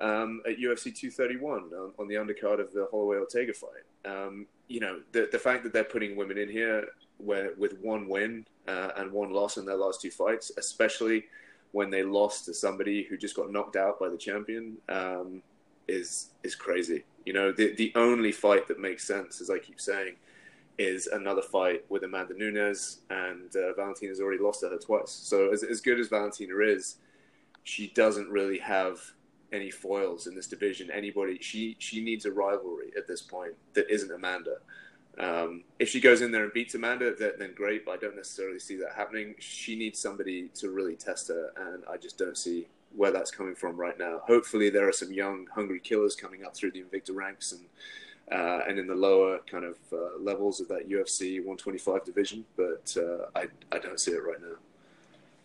[0.00, 3.70] um, at UFC 231 on, on, the undercard of the Holloway Ortega fight.
[4.04, 8.06] Um, you know, the the fact that they're putting women in here where, with one
[8.06, 11.24] win uh, and one loss in their last two fights, especially
[11.70, 15.40] when they lost to somebody who just got knocked out by the champion, um,
[15.88, 17.04] is is crazy.
[17.24, 20.16] You know, the the only fight that makes sense, as I keep saying,
[20.78, 25.10] is another fight with Amanda Nunes, and uh, Valentina's already lost to her twice.
[25.10, 26.96] So as as good as Valentina is,
[27.62, 29.00] she doesn't really have
[29.52, 30.90] any foils in this division.
[30.90, 34.56] Anybody, she she needs a rivalry at this point that isn't Amanda.
[35.18, 37.84] Um, if she goes in there and beats Amanda, then, then, great.
[37.84, 39.34] But I don't necessarily see that happening.
[39.38, 43.54] She needs somebody to really test her, and I just don't see where that's coming
[43.54, 44.20] from right now.
[44.26, 47.66] Hopefully, there are some young, hungry killers coming up through the Invicta ranks and
[48.30, 52.44] uh, and in the lower kind of uh, levels of that UFC 125 division.
[52.56, 54.56] But uh, I I don't see it right now.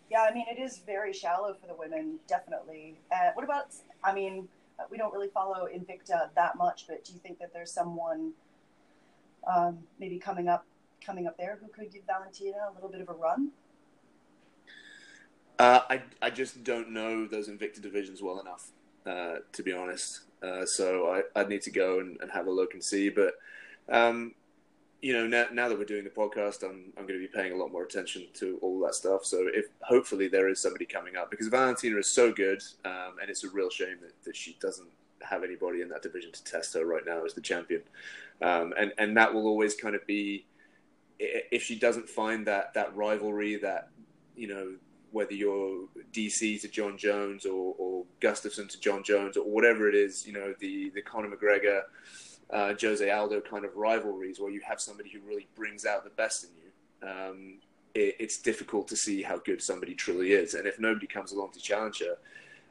[0.10, 2.98] Yeah, I mean, it is very shallow for the women, definitely.
[3.12, 4.48] Uh, what about, I mean,
[4.90, 8.32] we don't really follow Invicta that much, but do you think that there's someone
[9.54, 10.66] um, maybe coming up
[11.06, 13.52] coming up there who could give Valentina a little bit of a run?
[15.60, 18.70] Uh, I, I just don't know those Invicta divisions well enough,
[19.06, 20.22] uh, to be honest.
[20.44, 23.10] Uh, so I, I'd need to go and, and, have a look and see.
[23.10, 23.34] But
[23.90, 24.36] um,
[25.02, 27.54] you know, now, now that we're doing the podcast, I'm I'm going to be paying
[27.54, 29.26] a lot more attention to all that stuff.
[29.26, 33.30] So if hopefully there is somebody coming up because Valentina is so good, um, and
[33.30, 34.90] it's a real shame that, that she doesn't
[35.28, 37.82] have anybody in that division to test her right now as the champion.
[38.42, 40.46] Um, and and that will always kind of be
[41.20, 43.90] if she doesn't find that that rivalry that
[44.36, 44.74] you know
[45.12, 49.96] whether you're DC to Jon Jones or, or Gustafsson to Jon Jones or whatever it
[49.96, 51.82] is, you know the the Conor McGregor
[52.50, 56.10] uh, Jose Aldo kind of rivalries where you have somebody who really brings out the
[56.12, 57.58] best in you, um,
[57.94, 60.54] it, it's difficult to see how good somebody truly is.
[60.54, 62.18] And if nobody comes along to challenge her,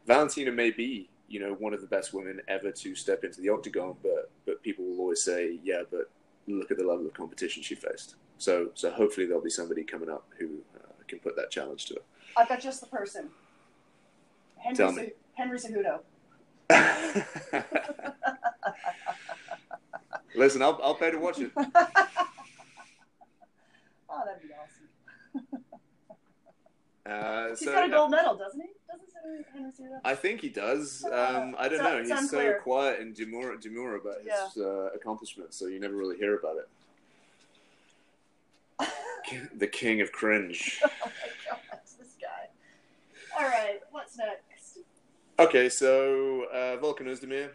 [0.07, 3.49] Valentina may be, you know, one of the best women ever to step into the
[3.49, 6.11] octagon, but but people will always say, yeah, but
[6.47, 8.15] look at the level of competition she faced.
[8.39, 11.95] So so hopefully there'll be somebody coming up who uh, can put that challenge to
[11.95, 12.01] her.
[12.37, 13.31] I've got just the person.
[14.59, 15.11] Henry, Tell me.
[15.35, 16.01] Henry Cejudo.
[20.35, 21.51] Listen, I'll, I'll pay to watch it.
[21.57, 21.83] oh, that'd
[24.43, 25.63] be awesome.
[27.09, 27.95] Uh, He's so, got a yeah.
[27.95, 28.67] gold medal, doesn't he?
[28.91, 30.01] Doesn't Henry Cejudo?
[30.05, 31.05] I think he does.
[31.05, 32.03] Uh, Um, I don't know.
[32.03, 36.35] He's so quiet and demure, demure about his uh, accomplishments, so you never really hear
[36.37, 36.69] about it.
[39.57, 40.81] the king of cringe.
[40.85, 41.11] oh my
[41.49, 41.61] god,
[41.99, 42.49] this guy.
[43.39, 44.79] All right, what's next?
[45.39, 47.51] Okay, so uh, Volkan Ozdemir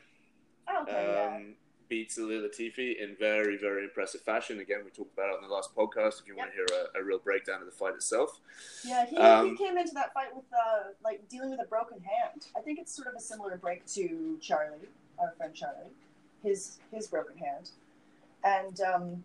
[0.82, 1.56] Okay, um,
[1.90, 4.60] beats Ilir Latifi in very, very impressive fashion.
[4.60, 6.22] Again, we talked about it on the last podcast.
[6.22, 8.40] If you want to hear a, a real breakdown of the fight itself,
[8.86, 8.92] yeah.
[9.02, 12.00] Yeah, he, um, he came into that fight with uh, like dealing with a broken
[12.00, 12.46] hand.
[12.56, 14.88] I think it's sort of a similar break to Charlie,
[15.20, 15.92] our friend Charlie,
[16.44, 17.72] his his broken hand,
[18.44, 19.24] and um,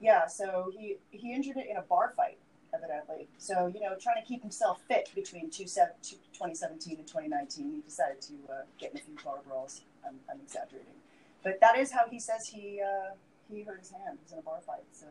[0.00, 2.38] yeah, so he he injured it in a bar fight,
[2.74, 3.28] evidently.
[3.38, 7.80] So you know, trying to keep himself fit between two two- 2017 and 2019, he
[7.80, 9.82] decided to uh, get in a few bar brawls.
[10.06, 10.94] I'm, I'm exaggerating,
[11.42, 13.14] but that is how he says he uh,
[13.52, 14.18] he hurt his hand.
[14.18, 14.84] He was in a bar fight.
[14.92, 15.06] So.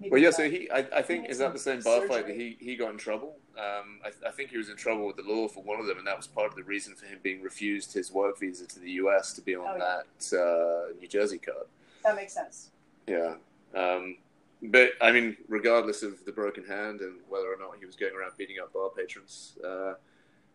[0.00, 0.30] Maybe well, yeah.
[0.30, 2.90] So he, I, I think, is that the same bar fight that he, he got
[2.90, 3.36] in trouble?
[3.56, 5.98] Um, I, I think he was in trouble with the law for one of them,
[5.98, 8.80] and that was part of the reason for him being refused his work visa to
[8.80, 9.32] the U.S.
[9.34, 10.00] to be on Oh, yeah.
[10.30, 11.66] that uh, New Jersey card.
[12.02, 12.70] that makes sense.
[13.06, 13.34] Yeah.
[13.76, 14.16] Um,
[14.62, 18.14] but I mean, regardless of the broken hand and whether or not he was going
[18.14, 19.94] around beating up bar patrons, uh,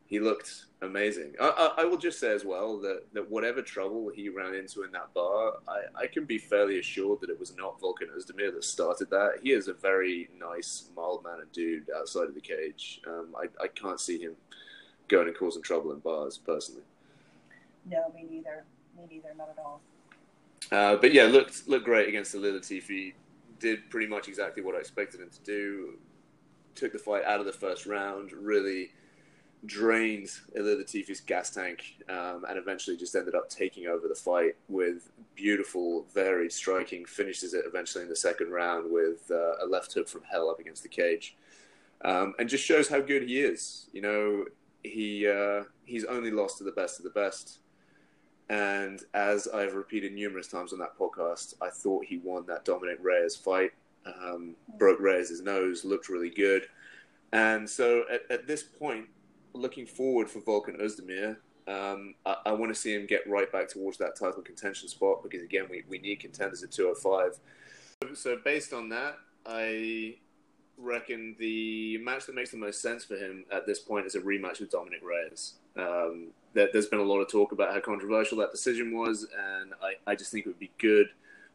[0.06, 1.34] he looked amazing.
[1.40, 4.84] I, I, I will just say as well that, that whatever trouble he ran into
[4.84, 8.54] in that bar, I, I can be fairly assured that it was not Volkan Ozdemir
[8.54, 9.40] that started that.
[9.44, 13.02] He is a very nice, mild mannered dude outside of the cage.
[13.06, 14.36] Um, I, I can't see him
[15.10, 16.84] going and causing trouble in bars personally.
[17.90, 18.64] No, me neither.
[18.98, 19.34] Me neither.
[19.38, 19.82] Not at all.
[20.72, 23.14] Uh, but yeah, looked looked great against the Latifi.
[23.60, 25.98] Did pretty much exactly what I expected him to do.
[26.76, 28.32] Took the fight out of the first round.
[28.32, 28.92] Really
[29.66, 34.56] drained Ilir Latifi's gas tank, um, and eventually just ended up taking over the fight
[34.70, 37.06] with beautiful, varied striking.
[37.06, 40.60] Finishes it eventually in the second round with uh, a left hook from hell up
[40.60, 41.36] against the cage,
[42.06, 43.88] um, and just shows how good he is.
[43.92, 44.46] You know,
[44.84, 47.60] he uh, he's only lost to the best of the best.
[48.50, 53.00] And as I've repeated numerous times on that podcast, I thought he won that Dominick
[53.02, 53.72] Reyes fight.
[54.06, 56.64] Um, broke Reyes' nose, looked really good.
[57.34, 59.08] And so at, at this point,
[59.54, 63.68] looking forward for Volkan Ozdemir, um, I, I want to see him get right back
[63.68, 67.40] towards that title contention spot because, again, we, we need contenders at 205.
[68.16, 70.16] So, based on that, I
[70.78, 74.22] reckon the match that makes the most sense for him at this point is a
[74.22, 75.56] rematch with Dominick Reyes.
[75.76, 79.28] Um, there, there's been a lot of talk about how controversial that decision was,
[79.62, 81.08] and I, I just think it would be good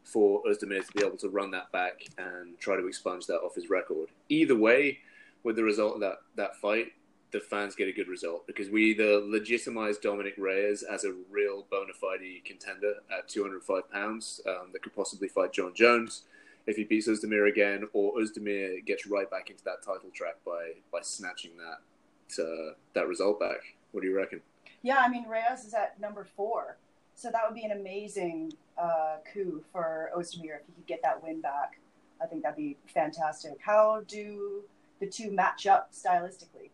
[0.04, 3.56] for Ozdemir to be able to run that back and try to expunge that off
[3.56, 4.10] his record.
[4.28, 4.98] Either way,
[5.42, 6.92] with the result of that, that fight,
[7.32, 11.66] the fans get a good result because we either legitimize Dominick Reyes as a real
[11.70, 16.22] bona fide contender at 205 pounds um, that could possibly fight Jon Jones
[16.66, 20.74] if he beats Ozdemir again, or Ozdemir gets right back into that title track by
[20.92, 23.74] by snatching that uh, that result back.
[23.90, 24.42] What do you reckon?
[24.82, 26.76] Yeah, I mean Reyes is at number four,
[27.14, 31.22] so that would be an amazing uh, coup for Ozdemir if he could get that
[31.22, 31.78] win back.
[32.20, 33.58] I think that'd be fantastic.
[33.60, 34.62] How do
[35.00, 36.70] the two match up stylistically?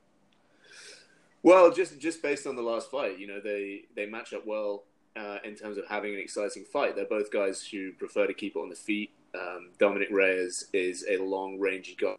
[1.42, 4.84] Well, just just based on the last fight, you know, they they match up well
[5.16, 6.96] uh, in terms of having an exciting fight.
[6.96, 9.10] They're both guys who prefer to keep it on the feet.
[9.34, 12.16] Um, Dominick Reyes is a long rangey guy.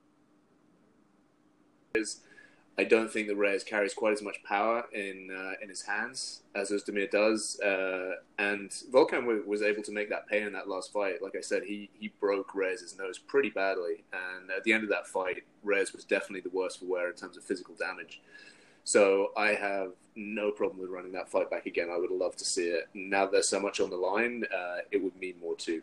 [2.80, 6.44] I don't think that Reyes carries quite as much power in uh, in his hands
[6.56, 10.70] as Ozdemir does, uh, and Volkan w- was able to make that pay in that
[10.70, 11.22] last fight.
[11.22, 14.90] Like I said, he he broke Reyes' nose pretty badly, and at the end of
[14.92, 18.22] that fight, Reyes was definitely the worst for wear in terms of physical damage.
[18.86, 21.90] So I have no problem with running that fight back again.
[21.92, 22.88] I would love to see it.
[22.94, 25.82] Now there's so much on the line, uh, it would mean more too.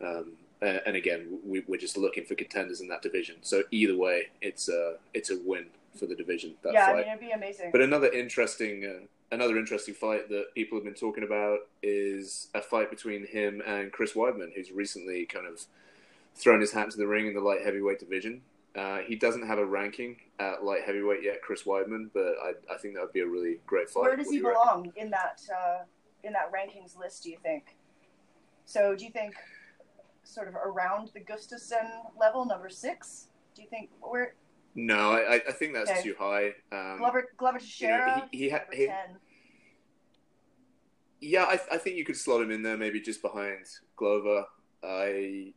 [0.00, 3.36] Um, and again, we, we're just looking for contenders in that division.
[3.40, 5.66] So either way, it's a it's a win
[5.98, 6.54] for the division.
[6.62, 6.86] That yeah.
[6.86, 7.70] I mean it'd be amazing.
[7.72, 12.60] But another interesting, uh, another interesting fight that people have been talking about is a
[12.62, 15.66] fight between him and Chris Weidman, who's recently kind of
[16.34, 18.42] thrown his hat into the ring in the light heavyweight division.
[18.76, 22.78] Uh, he doesn't have a ranking at light heavyweight yet, Chris Weidman, but I, I
[22.78, 24.02] think that would be a really great fight.
[24.02, 24.82] Where does What he do you reckon?
[24.82, 25.78] belong in that uh,
[26.22, 27.24] in that rankings list?
[27.24, 27.76] Do you think?
[28.66, 29.34] So do you think
[30.22, 33.26] sort of around the Gustafsson level, number six?
[33.56, 34.34] Do you think where
[34.74, 36.02] No, I, I- think that's Okay.
[36.02, 36.52] too high.
[36.72, 38.28] Um, Glover Glover Teixeira?
[38.30, 38.88] he- he ha- he-
[41.20, 44.46] Yeah, I, I think you could slot him in there, maybe just behind Glover.
[44.82, 45.52] I,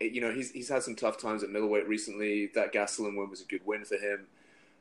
[0.00, 2.48] you know, he's he's had some tough times at middleweight recently.
[2.54, 4.26] That Gastelum win was a good win for him.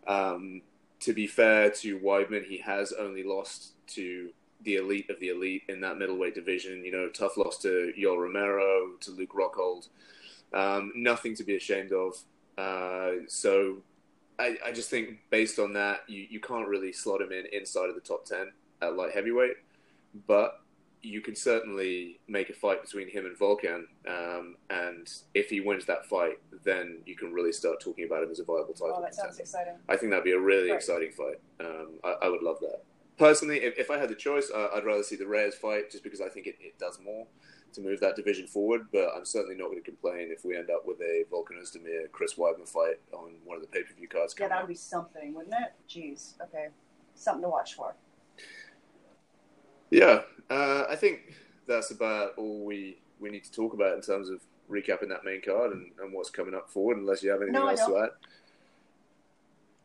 [0.07, 0.61] Um,
[1.01, 4.31] to be fair to Weidman, he has only lost to
[4.63, 6.83] the elite of the elite in that middleweight division.
[6.83, 9.87] You know, tough loss to Yoel Romero, to Luke Rockhold.
[10.53, 12.15] Um, nothing to be ashamed of.
[12.61, 13.77] Uh, so
[14.37, 17.89] I, I, just think based on that, you, you can't really slot him in inside
[17.89, 19.55] of the top 10 at light heavyweight.
[20.27, 20.59] But
[21.01, 23.85] you can certainly make a fight between him and Volkan.
[24.07, 28.29] Um, and if he wins that fight, then you can really start talking about him
[28.29, 28.97] as a viable title.
[28.97, 29.73] Oh, that sounds exciting.
[29.89, 31.39] I think that'd be a really exciting fight.
[31.59, 32.81] Um, I, I, would love that.
[33.17, 36.03] Personally, if, if I had the choice, uh, I'd rather see the Reyes fight just
[36.03, 37.25] because I think it, it does more
[37.73, 38.87] to move that division forward.
[38.91, 42.11] But I'm certainly not going to complain if we end up with a Volkan Ozdemir
[42.11, 44.35] Chris Weidman fight on one of the pay per view cards.
[44.39, 45.73] Yeah, that would be something, wouldn't it?
[45.89, 46.33] Jeez.
[46.41, 46.67] Okay,
[47.15, 47.93] something to watch for.
[49.89, 51.35] Yeah, uh, I think
[51.67, 55.41] that's about all we, we need to talk about in terms of recapping that main
[55.41, 56.97] card and, and what's coming up forward.
[56.97, 58.09] Unless you have anything no, else to add.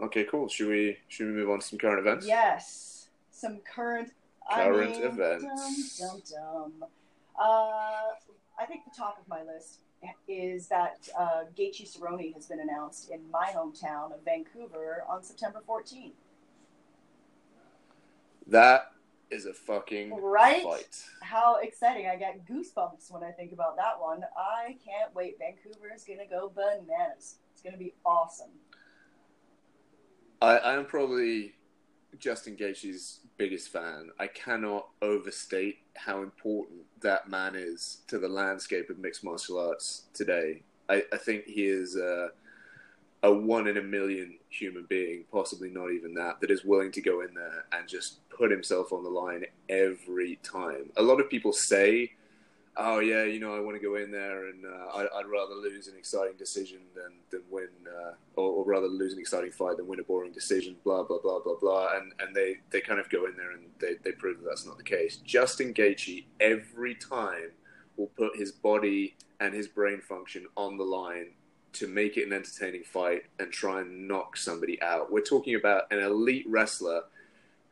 [0.01, 0.49] Okay, cool.
[0.49, 2.27] Should we should we move on to some current events?
[2.27, 4.13] Yes, some current
[4.53, 5.99] current I mean, events.
[5.99, 6.89] Dum, dum, dum.
[7.41, 8.15] Uh,
[8.59, 9.81] I think the top of my list
[10.29, 15.63] is that uh, Gaethje Cerrone has been announced in my hometown of Vancouver on September
[15.69, 16.13] 14th.
[18.47, 18.93] That
[19.31, 20.63] is a fucking right?
[20.63, 21.03] fight.
[21.21, 22.07] How exciting!
[22.07, 24.23] I get goosebumps when I think about that one.
[24.37, 25.37] I can't wait.
[25.39, 27.39] Vancouver is gonna go bananas.
[27.53, 28.51] It's gonna be awesome.
[30.41, 31.55] I, I'm probably
[32.19, 34.11] Justin Gaethje's biggest fan.
[34.19, 40.05] I cannot overstate how important that man is to the landscape of mixed martial arts
[40.15, 40.63] today.
[40.89, 42.29] I, I think he is a,
[43.23, 47.01] a one in a million human being, possibly not even that, that is willing to
[47.01, 50.91] go in there and just put himself on the line every time.
[50.97, 52.13] A lot of people say
[52.77, 55.55] oh yeah, you know, I want to go in there and uh, I, would rather
[55.55, 59.77] lose an exciting decision than than win, uh, or, or, rather lose an exciting fight
[59.77, 60.77] than win a boring decision.
[60.85, 63.63] Blah blah blah blah blah, and and they they kind of go in there and
[63.79, 65.17] they they prove that that's not the case.
[65.19, 67.53] Justin Gaethje every time
[67.97, 71.29] will put his body and his brain function on the line
[71.73, 75.13] to make it an entertaining fight and try and knock somebody out.
[75.13, 77.03] We're talking about an elite wrestler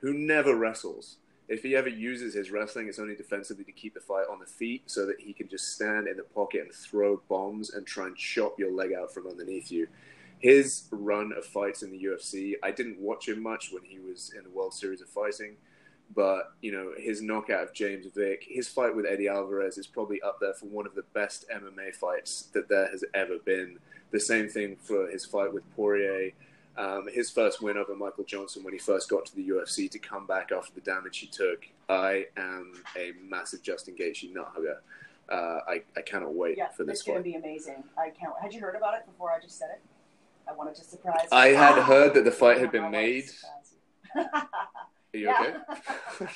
[0.00, 1.16] who never wrestles
[1.48, 4.46] if he ever uses his wrestling, it's only defensively to keep the fight on the
[4.46, 8.06] feet so that he can just stand in the pocket and throw bombs and try
[8.06, 9.86] and chop your leg out from underneath you.
[10.38, 14.32] His run of fights in the UFC, I didn't watch him much when he was
[14.36, 15.56] in the World Series of Fighting,
[16.14, 20.20] but you know his knockout of James Vick, his fight with Eddie Alvarez is probably
[20.22, 23.78] up there for one of the best MMA fights that there has ever been.
[24.10, 26.32] The same thing for his fight with Poirier
[26.76, 29.98] um, his first win over Michael Johnson when he first got to the UFC to
[29.98, 31.66] come back after the damage he took.
[31.88, 34.82] I am a massive Justin Gaethje nut hugger.
[35.28, 37.00] Uh, I, I cannot wait yeah, for this.
[37.00, 37.84] It's going to be amazing.
[37.96, 38.34] I can't.
[38.40, 39.80] Had you heard about it before I just said it?
[40.48, 41.20] I wanted to surprise.
[41.22, 41.38] You.
[41.38, 43.30] I had heard that the fight had been made.
[44.16, 44.26] Are
[45.12, 45.54] you okay?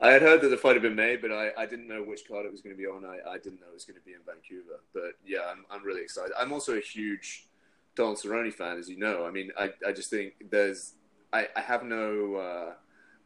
[0.00, 2.26] I had heard that the fight had been made, but I, I didn't know which
[2.28, 3.04] card it was going to be on.
[3.04, 4.80] I, I didn't know it was going to be in Vancouver.
[4.92, 6.32] But yeah, I'm, I'm really excited.
[6.38, 7.46] I'm also a huge
[7.96, 9.26] Donald Cerrone fan, as you know.
[9.26, 10.94] I mean, I, I just think there's
[11.32, 12.72] I, I have no uh,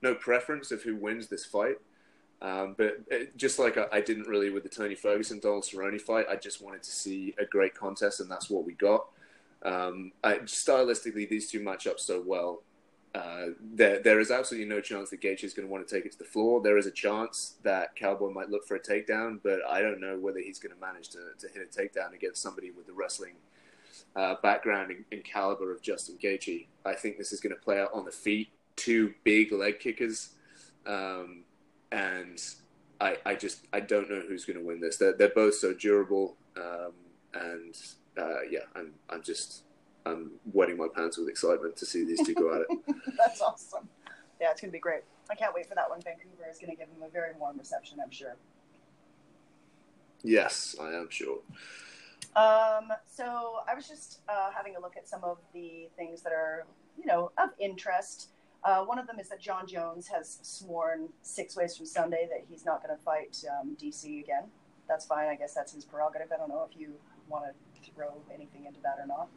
[0.03, 1.77] no preference of who wins this fight.
[2.41, 6.01] Um, but it, just like I, I, didn't really with the Tony Ferguson Donald Cerrone
[6.01, 9.07] fight, I just wanted to see a great contest, and that's what we got.
[9.65, 12.63] Um, I, stylistically, these two match up so well.
[13.13, 16.07] Uh, there, there is absolutely no chance that Gaethje is going to want to take
[16.07, 16.61] it to the floor.
[16.61, 20.17] There is a chance that Cowboy might look for a takedown, but I don't know
[20.17, 23.35] whether he's going to manage to, to hit a takedown against somebody with the wrestling
[24.17, 26.67] uh, background and, and, caliber of Justin Gaethje.
[26.85, 28.49] I think this is going to play out on the feet.
[28.77, 30.31] Two big leg kickers,
[30.87, 31.43] um,
[31.91, 32.41] and
[33.01, 34.99] I, I just I don't know who's going to win this.
[34.99, 36.93] They're, they're both so durable, um,
[37.35, 37.77] and
[38.17, 39.63] uh, yeah, I'm I'm just
[40.07, 42.97] I'm wetting my pants with excitement to see these two go at it.
[43.17, 43.89] That's awesome.
[44.41, 45.03] Yeah, it's going to be great.
[45.31, 46.01] I can't wait for that one.
[46.01, 48.37] Vancouver is going to give them a very warm reception, I'm sure.
[50.23, 51.39] Yes, I am sure.
[52.37, 56.33] Um, so I was just uh, having a look at some of the things that
[56.33, 56.67] are,
[56.99, 58.31] you know, of interest.
[58.65, 62.45] Uh, one of them is that Jon Jones has sworn six ways from Sunday that
[62.49, 64.45] he's not going to fight um, DC again.
[64.89, 65.29] That's fine.
[65.29, 66.29] I guess that's his prerogative.
[66.33, 66.95] I don't know if you
[67.29, 69.29] want to throw anything into that or not.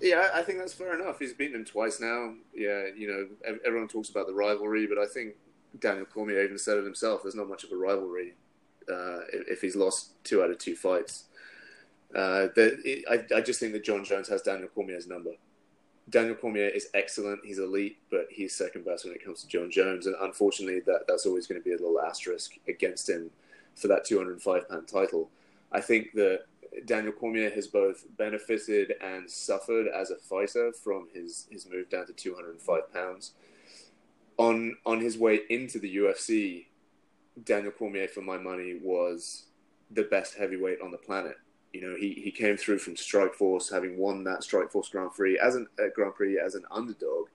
[0.00, 1.18] Yeah, I think that's fair enough.
[1.18, 2.34] He's beaten him twice now.
[2.54, 5.34] Yeah, you know, everyone talks about the rivalry, but I think
[5.78, 7.22] Daniel Cormier even said it himself.
[7.22, 8.34] There's not much of a rivalry
[8.88, 11.24] uh, if he's lost two out of two fights.
[12.14, 15.32] Uh, it, I, I just think that Jon Jones has Daniel Cormier's number.
[16.10, 17.40] Daniel Cormier is excellent.
[17.44, 20.06] He's elite, but he's second best when it comes to Jon Jones.
[20.06, 23.30] And unfortunately, that, that's always going to be a little asterisk against him
[23.74, 25.30] for that 205 pound title.
[25.70, 26.42] I think that
[26.84, 32.06] Daniel Cormier has both benefited and suffered as a fighter from his, his move down
[32.06, 33.32] to 205 pounds.
[34.38, 36.66] On on his way into the UFC,
[37.44, 39.44] Daniel Cormier, for my money, was
[39.90, 41.36] the best heavyweight on the planet.
[41.72, 45.54] You know, he, he came through from Strikeforce, having won that Strikeforce Grand Prix as
[45.54, 47.28] an uh, Grand Prix as an underdog,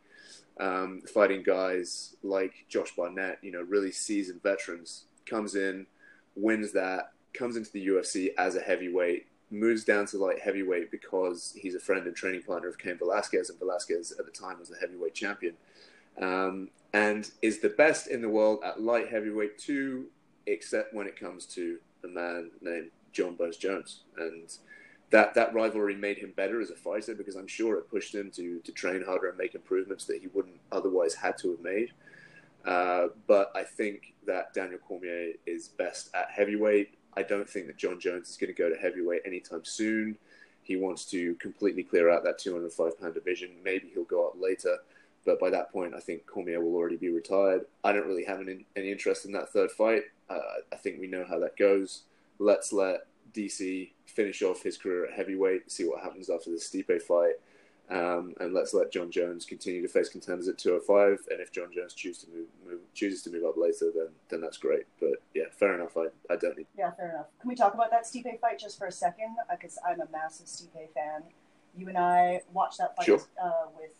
[0.59, 3.39] um, fighting guys like Josh Barnett.
[3.41, 5.05] You know, really seasoned veterans.
[5.25, 5.87] Comes in,
[6.35, 11.53] wins that, comes into the UFC as a heavyweight, moves down to light heavyweight because
[11.57, 14.69] he's a friend and training partner of Cain Velasquez, and Velasquez at the time was
[14.69, 15.55] the heavyweight champion,
[16.21, 20.05] um, and is the best in the world at light heavyweight too,
[20.45, 24.55] except when it comes to a man named Jon Bones Jones, and
[25.09, 28.29] that that rivalry made him better as a fighter because I'm sure it pushed him
[28.31, 31.91] to to train harder and make improvements that he wouldn't otherwise had to have made.
[32.63, 36.95] Uh, but I think that Daniel Cormier is best at heavyweight.
[37.15, 40.17] I don't think that Jon Jones is going to go to heavyweight anytime soon.
[40.61, 43.51] He wants to completely clear out that 205 pound division.
[43.63, 44.77] Maybe he'll go up later,
[45.25, 47.65] but by that point, I think Cormier will already be retired.
[47.83, 50.03] I don't really have any, any interest in that third fight.
[50.29, 52.03] Uh, I think we know how that goes.
[52.39, 57.01] Let's let DC finish off his career at heavyweight, see what happens after the Stipe
[57.01, 57.35] fight,
[57.89, 61.27] um, and let's let Jon Jones continue to face contenders at 205.
[61.31, 64.41] And if Jon Jones chooses to move, move, chooses to move up later, then then
[64.41, 64.83] that's great.
[64.99, 65.95] But yeah, fair enough.
[65.97, 66.67] I, I don't need.
[66.77, 67.27] Yeah, fair enough.
[67.39, 69.35] Can we talk about that Stipe fight just for a second?
[69.49, 71.23] Because I'm a massive Stipe fan.
[71.77, 73.21] You and I watched that fight Sure.
[73.41, 73.91] uh, with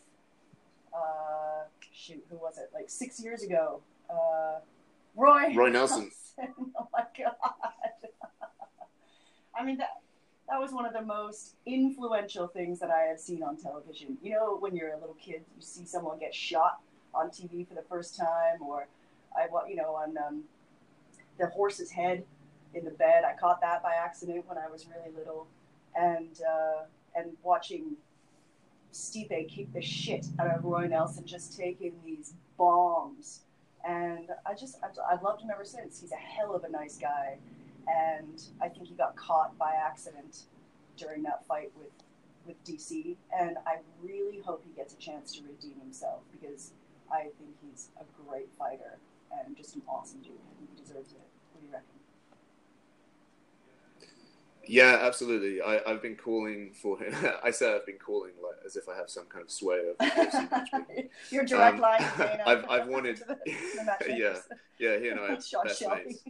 [0.94, 2.70] uh, shoot, who was it?
[2.74, 3.82] Like six years ago.
[4.10, 4.60] Uh,
[5.18, 5.54] Roy.
[5.54, 6.12] Roy Nelson.
[6.40, 7.34] oh my god.
[9.58, 9.90] I mean that
[10.48, 14.18] that was one of the most influential things that I have seen on television.
[14.22, 16.80] You know, when you're a little kid, you see someone get shot
[17.14, 18.88] on TV for the first time, or
[19.36, 20.44] I, you know, on um,
[21.38, 22.24] the horse's head
[22.74, 23.24] in the bed.
[23.26, 25.48] I caught that by accident when I was really little,
[25.96, 26.84] and uh,
[27.16, 27.98] and watching
[28.94, 33.42] Stipe kick the shit out of Roy Nelson, just taking these bombs.
[33.88, 36.02] And I just, I've, I've loved him ever since.
[36.02, 37.38] He's a hell of a nice guy
[37.88, 40.44] and I think he got caught by accident
[40.98, 41.92] during that fight with
[42.46, 43.18] with DC.
[43.38, 46.72] And I really hope he gets a chance to redeem himself because
[47.12, 49.00] I think he's a great fighter
[49.32, 50.40] and just an awesome dude.
[50.60, 51.20] He deserves it.
[51.52, 51.97] What do you reckon?
[54.68, 55.62] Yeah, absolutely.
[55.62, 57.14] I, I've been calling for him.
[57.44, 60.12] I said I've been calling like as if I have some kind of sway over.
[61.32, 62.02] Your direct Um, line.
[62.18, 62.44] Dana.
[62.46, 63.38] I've- I've wanted- to the,
[64.06, 64.18] the.
[64.18, 64.36] Yeah,
[64.80, 66.24] Yeah, he and I are best mates.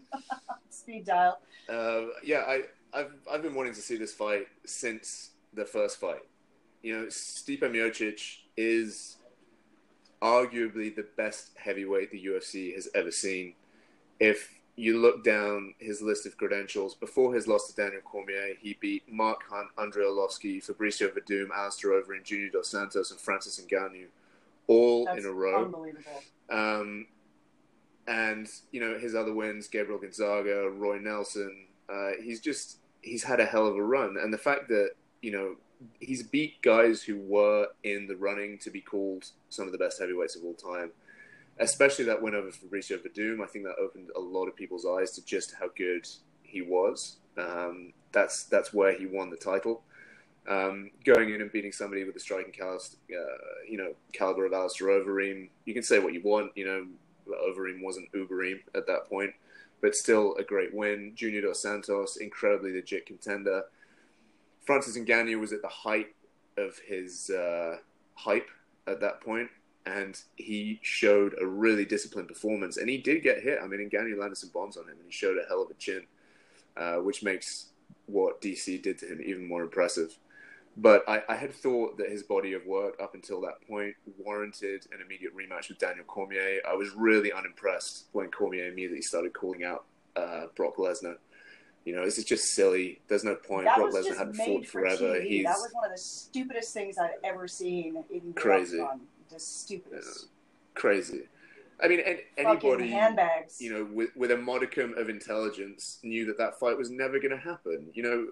[0.69, 1.39] Speed dial.
[1.67, 2.61] Uh, yeah, I,
[2.93, 6.21] I've I've been wanting to see this fight since the first fight.
[6.83, 9.17] You know, Stipe Miocic is
[10.21, 13.53] arguably the best heavyweight the UFC has ever seen.
[14.19, 18.77] If you look down his list of credentials, before his loss to Daniel Cormier, he
[18.79, 24.05] beat Mark Hunt, Andrei Arlovsky, Fabricio Werdum, Alistair Overeem, Junior Dos Santos, and Francis Ngannou,
[24.67, 25.65] all That's in a row.
[25.65, 26.21] unbelievable.
[26.49, 27.07] Um,
[28.07, 31.65] and you know his other wins, Gabriel Gonzaga, Roy Nelson.
[31.89, 35.31] Uh, he's just he's had a hell of a run, and the fact that you
[35.31, 35.55] know
[35.99, 39.99] he's beat guys who were in the running to be called some of the best
[39.99, 40.91] heavyweights of all time.
[41.59, 45.11] Especially that win over Fabricio Werdum, I think that opened a lot of people's eyes
[45.11, 46.07] to just how good
[46.43, 47.17] he was.
[47.37, 49.83] Um, that's that's where he won the title.
[50.47, 54.53] Um, going in and beating somebody with the striking caliber, uh, you know, caliber of
[54.53, 55.49] Alistair Overeem.
[55.65, 56.87] You can say what you want, you know,
[57.27, 59.31] Overeem wasn't Ubereem at that point,
[59.81, 61.13] but still a great win.
[61.15, 63.63] Junior Dos Santos, incredibly legit contender.
[64.65, 66.15] Francis Ngannou was at the height
[66.57, 67.77] of his uh,
[68.15, 68.49] hype
[68.87, 69.49] at that point,
[69.87, 72.77] and he showed a really disciplined performance.
[72.77, 73.59] And he did get hit.
[73.63, 75.75] I mean, Ngannou landed some bombs on him, and he showed a hell of a
[75.75, 76.03] chin,
[76.75, 77.67] uh, which makes
[78.05, 80.17] what DC did to him even more impressive.
[80.75, 84.85] But I, I had thought that his body of work up until that point warranted
[84.91, 86.59] an immediate rematch with Daniel Cormier.
[86.67, 89.85] I was really unimpressed when Cormier immediately started calling out
[90.15, 91.15] uh, Brock Lesnar.
[91.85, 92.99] You know, this is just silly.
[93.07, 93.65] There's no point.
[93.65, 95.21] That Brock Lesnar hadn't fought for forever.
[95.21, 98.79] He's That was one of the stupidest things I've ever seen in Crazy.
[98.79, 99.07] octagon.
[99.31, 100.27] The stupidest.
[100.75, 101.23] crazy.
[101.83, 103.61] I mean, and anybody handbags.
[103.61, 107.31] you know, with, with a modicum of intelligence, knew that that fight was never going
[107.31, 107.87] to happen.
[107.93, 108.27] You know,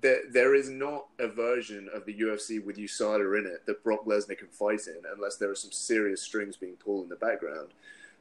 [0.00, 4.04] there, there is not a version of the UFC with USADA in it that Brock
[4.06, 7.70] Lesnar can fight in unless there are some serious strings being pulled in the background.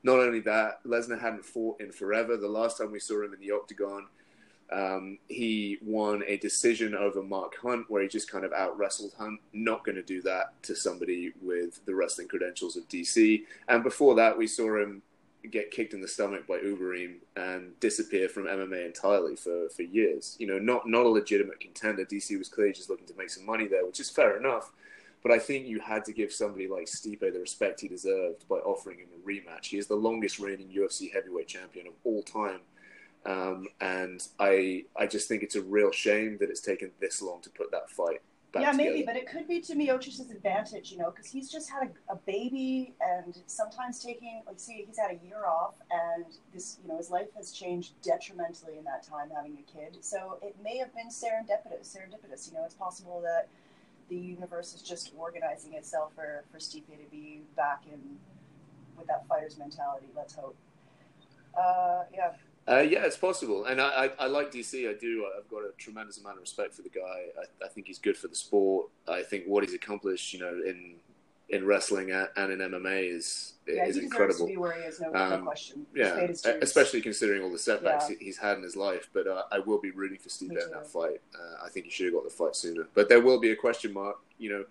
[0.01, 2.37] Not only that, Lesnar hadn't fought in forever.
[2.37, 4.07] The last time we saw him in the octagon,
[4.71, 9.13] um, he won a decision over Mark Hunt, where he just kind of out wrestled
[9.17, 9.39] Hunt.
[9.51, 13.43] Not going to do that to somebody with the wrestling credentials of DC.
[13.67, 15.01] And before that, we saw him
[15.49, 20.35] get kicked in the stomach by Overeem and disappear from MMA entirely for, for years.
[20.39, 22.05] You know, not not a legitimate contender.
[22.05, 24.71] DC was clearly just looking to make some money there, which is fair enough.
[25.21, 28.55] But I think you had to give somebody like Stipe the respect he deserved by
[28.57, 29.65] offering him a rematch.
[29.65, 32.61] He is the longest reigning UFC heavyweight champion of all time.
[33.25, 37.41] Um, and I I just think it's a real shame that it's taken this long
[37.41, 38.91] to put that fight back yeah, together.
[38.91, 42.13] maybe, but it could be to Miocic's advantage, you know, because he's just had a,
[42.13, 46.89] a baby and sometimes taking, like, see, he's had a year off and this, you
[46.89, 49.97] know, his life has changed detrimentally in that time having a kid.
[50.01, 51.95] So it may have been serendipitous.
[51.95, 53.49] Serendipitous, you know, it's possible that
[54.09, 57.99] the universe is just organizing itself for for Stipe to be back in
[58.97, 60.07] with that fighter's mentality.
[60.15, 60.55] Let's hope.
[61.55, 62.31] Uh, yeah.
[62.69, 64.87] Uh, yeah, it's possible, and I, I, I, like DC.
[64.87, 65.25] I do.
[65.35, 67.01] I've got a tremendous amount of respect for the guy.
[67.01, 68.89] I, I, think he's good for the sport.
[69.07, 70.95] I think what he's accomplished, you know, in
[71.49, 74.45] in wrestling and in MMA is yeah, is he incredible.
[74.45, 75.87] To be where he is, no, um, no question.
[75.95, 76.27] Yeah,
[76.61, 78.17] especially considering all the setbacks yeah.
[78.19, 79.09] he's had in his life.
[79.13, 81.21] But uh, I will be rooting for Steve in that fight.
[81.33, 82.87] Uh, I think he should have got the fight sooner.
[82.93, 84.17] But there will be a question mark.
[84.37, 84.65] You know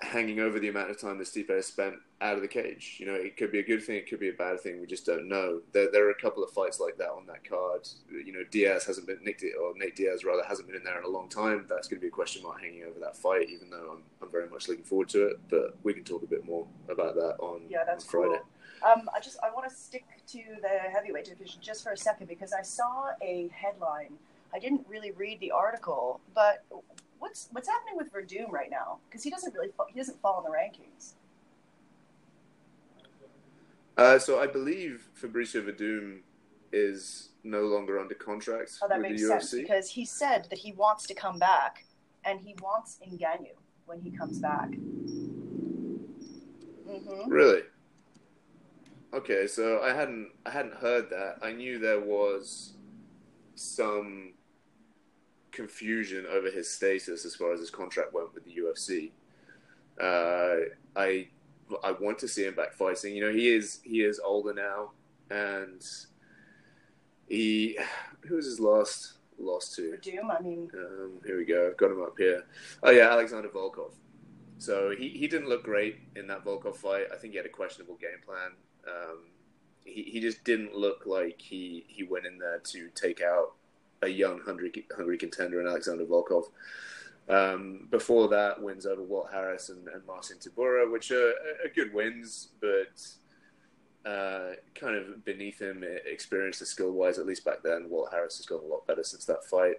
[0.00, 2.96] hanging over the amount of time that Stipe has spent out of the cage.
[2.98, 4.80] You know, it could be a good thing, it could be a bad thing.
[4.80, 5.60] We just don't know.
[5.72, 7.86] There, there are a couple of fights like that on that card.
[8.10, 11.04] You know, Diaz hasn't been Nick or Nate Diaz rather hasn't been in there in
[11.04, 11.66] a long time.
[11.68, 13.48] That's going to be a question mark hanging over that fight.
[13.50, 16.26] Even though I'm, I'm very much looking forward to it, but we can talk a
[16.26, 18.40] bit more about that on yeah, that's on Friday.
[18.82, 18.92] Cool.
[18.92, 22.28] Um, I just I want to stick to the heavyweight division just for a second
[22.28, 24.14] because I saw a headline.
[24.54, 26.64] I didn't really read the article, but
[27.20, 28.98] what's what's happening with Werdum right now?
[29.08, 31.12] Because he doesn't really he doesn't fall in the rankings.
[33.96, 36.20] Uh, so I believe Fabricio Werdum
[36.72, 39.62] is no longer under contract oh, that with makes the sense UFC.
[39.62, 41.84] because he said that he wants to come back,
[42.24, 43.56] and he wants Ngannou
[43.86, 44.70] when he comes back.
[46.88, 47.30] Mm-hmm.
[47.30, 47.62] Really?
[49.12, 51.36] Okay, so I hadn't I hadn't heard that.
[51.42, 52.74] I knew there was
[53.54, 54.32] some
[55.52, 59.10] confusion over his status as far as his contract went with the UFC.
[60.00, 61.28] Uh, I
[61.84, 63.14] I want to see him back fighting.
[63.14, 64.90] You know, he is he is older now,
[65.30, 65.84] and
[67.28, 67.78] he
[68.22, 69.96] who was his last lost to?
[69.98, 70.30] Doom.
[70.30, 71.68] I mean, um, here we go.
[71.68, 72.44] I've got him up here.
[72.82, 73.92] Oh yeah, Alexander Volkov.
[74.58, 77.06] So he, he didn't look great in that Volkov fight.
[77.12, 78.50] I think he had a questionable game plan.
[78.86, 79.18] Um,
[79.84, 83.54] he, he just didn't look like he, he went in there to take out
[84.02, 86.44] a young hungry, hungry contender in Alexander Volkov.
[87.28, 91.30] Um, before that, wins over Walt Harris and, and Marcin Tybura, which are,
[91.64, 97.44] are good wins, but uh, kind of beneath him, experience and skill wise, at least
[97.44, 97.88] back then.
[97.88, 99.76] Walt Harris has gotten a lot better since that fight.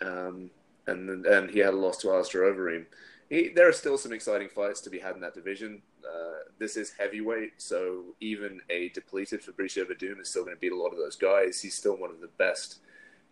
[0.00, 0.50] Um,
[0.86, 2.86] and and he had a loss to Alistair Overeem.
[3.30, 5.80] He, there are still some exciting fights to be had in that division.
[6.04, 10.72] Uh, this is heavyweight, so even a depleted Fabricio Werdum is still going to beat
[10.72, 11.60] a lot of those guys.
[11.60, 12.80] He's still one of the best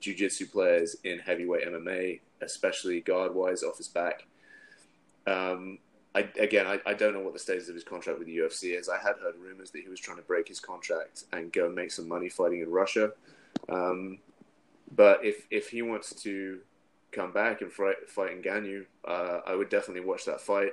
[0.00, 4.26] jiu-jitsu players in heavyweight MMA, especially guard-wise off his back.
[5.26, 5.78] Um,
[6.14, 8.76] I, again, I, I, don't know what the status of his contract with the UFC
[8.76, 8.88] is.
[8.88, 11.92] I had heard rumors that he was trying to break his contract and go make
[11.92, 13.12] some money fighting in Russia.
[13.68, 14.18] Um,
[14.90, 16.60] but if if he wants to
[17.12, 20.72] come back and fight, fight Ngannou, uh, I would definitely watch that fight.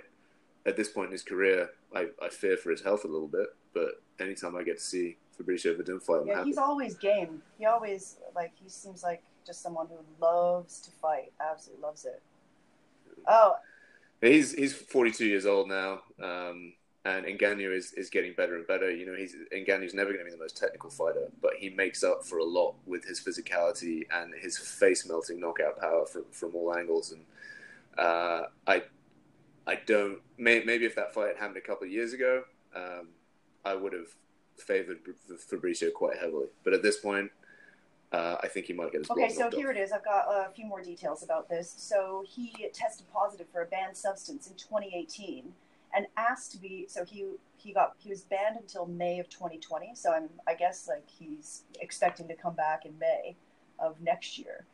[0.66, 3.48] At this point in his career, I, I fear for his health a little bit,
[3.74, 6.22] but anytime I get to see Fabricio Werdum fight.
[6.26, 7.42] Yeah, he's always game.
[7.58, 11.32] He always like he seems like just someone who loves to fight.
[11.40, 12.22] Absolutely loves it.
[13.28, 13.56] Oh,
[14.22, 16.74] he's he's 42 years old now, um,
[17.06, 18.92] and Ngannou is, is getting better and better.
[18.92, 22.04] You know, he's Ngannou's never going to be the most technical fighter, but he makes
[22.04, 26.56] up for a lot with his physicality and his face melting knockout power from from
[26.56, 27.12] all angles.
[27.12, 27.22] And
[27.98, 28.84] uh, I
[29.66, 32.44] I don't may, maybe if that fight happened a couple of years ago,
[32.76, 33.10] um,
[33.66, 34.08] I would have
[34.58, 35.00] favored
[35.50, 36.48] Fabricio quite heavily.
[36.64, 37.32] But at this point,
[38.12, 39.54] uh, I think he might get his Okay, so off.
[39.54, 39.92] here it is.
[39.92, 41.74] I've got a few more details about this.
[41.78, 45.54] So he tested positive for a banned substance in 2018
[45.94, 46.86] and asked to be.
[46.88, 47.26] So he
[47.58, 49.92] he got he was banned until May of 2020.
[49.96, 53.36] So I'm I guess like he's expecting to come back in May
[53.80, 54.66] of next year,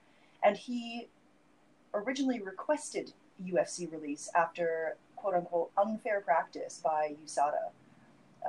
[0.43, 1.09] and he
[1.93, 3.13] originally requested
[3.43, 7.71] UFC release after quote unquote unfair practice by USADA.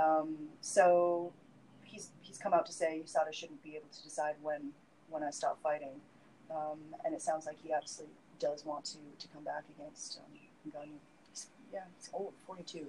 [0.01, 1.33] Um, so
[1.83, 4.73] he's he's come out to say USADA shouldn't be able to decide when
[5.09, 6.01] when I stop fighting,
[6.51, 10.71] um, and it sounds like he absolutely does want to to come back against um,
[10.71, 10.99] Ngannou.
[11.73, 12.87] Yeah, he's old, forty two.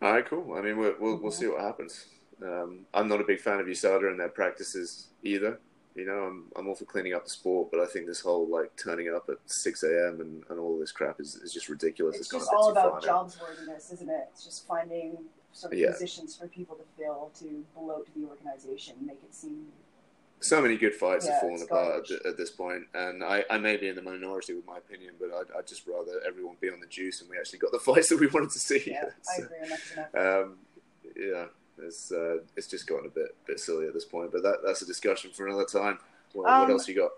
[0.00, 0.54] All right, cool.
[0.54, 1.22] I mean, we'll we'll, mm-hmm.
[1.22, 2.06] we'll see what happens.
[2.42, 5.58] Um, I'm not a big fan of USADA and their practices either.
[5.98, 8.46] You know, I'm I'm all for cleaning up the sport, but I think this whole
[8.48, 10.20] like turning up at six a.m.
[10.20, 12.14] and, and all this crap is, is just ridiculous.
[12.20, 14.28] It's, it's just all about jobs worthiness, isn't it?
[14.32, 15.18] It's just finding
[15.52, 15.90] sort of Yeah.
[15.90, 19.66] positions for people to fill to bloat the organization, and make it seem
[20.38, 23.58] So many good fights Yeah, have fallen apart at, at this point, and I, I
[23.58, 26.70] may be in the minority with my opinion, but I'd, I'd just rather everyone be
[26.70, 28.84] on the juice and we actually got the fights that we wanted to see.
[28.86, 30.14] yeah, I So, agree, enough's enough.
[30.44, 30.58] um,
[31.16, 31.46] yeah,
[31.82, 34.82] it's uh, it's just gotten a bit bit silly at this point, but that that's
[34.82, 35.98] a discussion for another time.
[36.32, 37.10] What, what Um, else you got?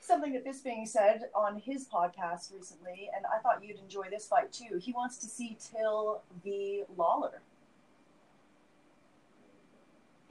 [0.00, 4.52] Something that Bisping said on his podcast recently, and I thought you'd enjoy this fight
[4.52, 4.78] too.
[4.78, 7.40] He wants to see Till v Lawler.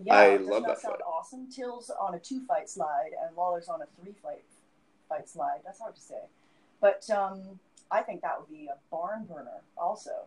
[0.03, 1.03] Yeah, I love that, that sound fight.
[1.07, 1.47] awesome?
[1.51, 4.43] Till's on a two fight slide and Lawler's on a three fight
[5.07, 5.59] fight slide.
[5.63, 6.21] That's hard to say,
[6.81, 7.59] but um,
[7.91, 9.61] I think that would be a barn burner.
[9.77, 10.25] Also,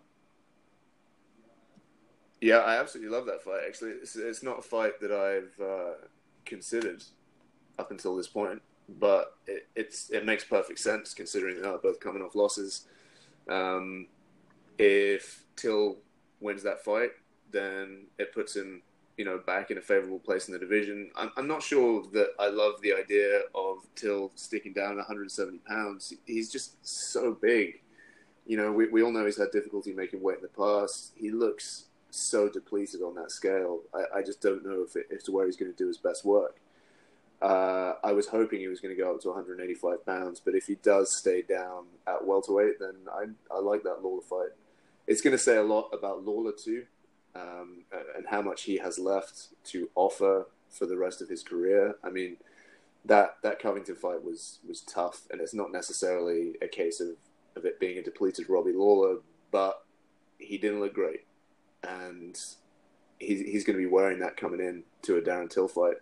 [2.44, 3.62] Yeah, I absolutely love that fight.
[3.66, 5.94] Actually, it's, it's not a fight that I've uh,
[6.44, 7.02] considered
[7.78, 12.00] up until this point, but it, it's it makes perfect sense considering they are both
[12.00, 12.86] coming off losses.
[13.48, 14.08] Um,
[14.76, 15.96] if Till
[16.40, 17.12] wins that fight,
[17.50, 18.82] then it puts him,
[19.16, 21.12] you know, back in a favorable place in the division.
[21.16, 26.12] I'm, I'm not sure that I love the idea of Till sticking down 170 pounds.
[26.26, 27.80] He's just so big.
[28.44, 31.12] You know, we, we all know he's had difficulty making weight in the past.
[31.16, 33.80] He looks so depleted on that scale.
[33.94, 35.98] I, I just don't know if it, if to where he's going to do his
[35.98, 36.60] best work.
[37.42, 40.66] Uh, I was hoping he was going to go up to 185 pounds, but if
[40.66, 44.50] he does stay down at welterweight, then I, I like that Lawler fight.
[45.06, 46.84] It's going to say a lot about Lawler too,
[47.34, 47.84] um,
[48.16, 51.96] and how much he has left to offer for the rest of his career.
[52.02, 52.38] I mean,
[53.04, 57.16] that that Covington fight was was tough, and it's not necessarily a case of,
[57.56, 59.18] of it being a depleted Robbie Lawler,
[59.50, 59.84] but
[60.38, 61.26] he didn't look great,
[61.88, 62.38] and
[63.18, 65.96] he's he's going to be wearing that coming in to a Darren Till fight.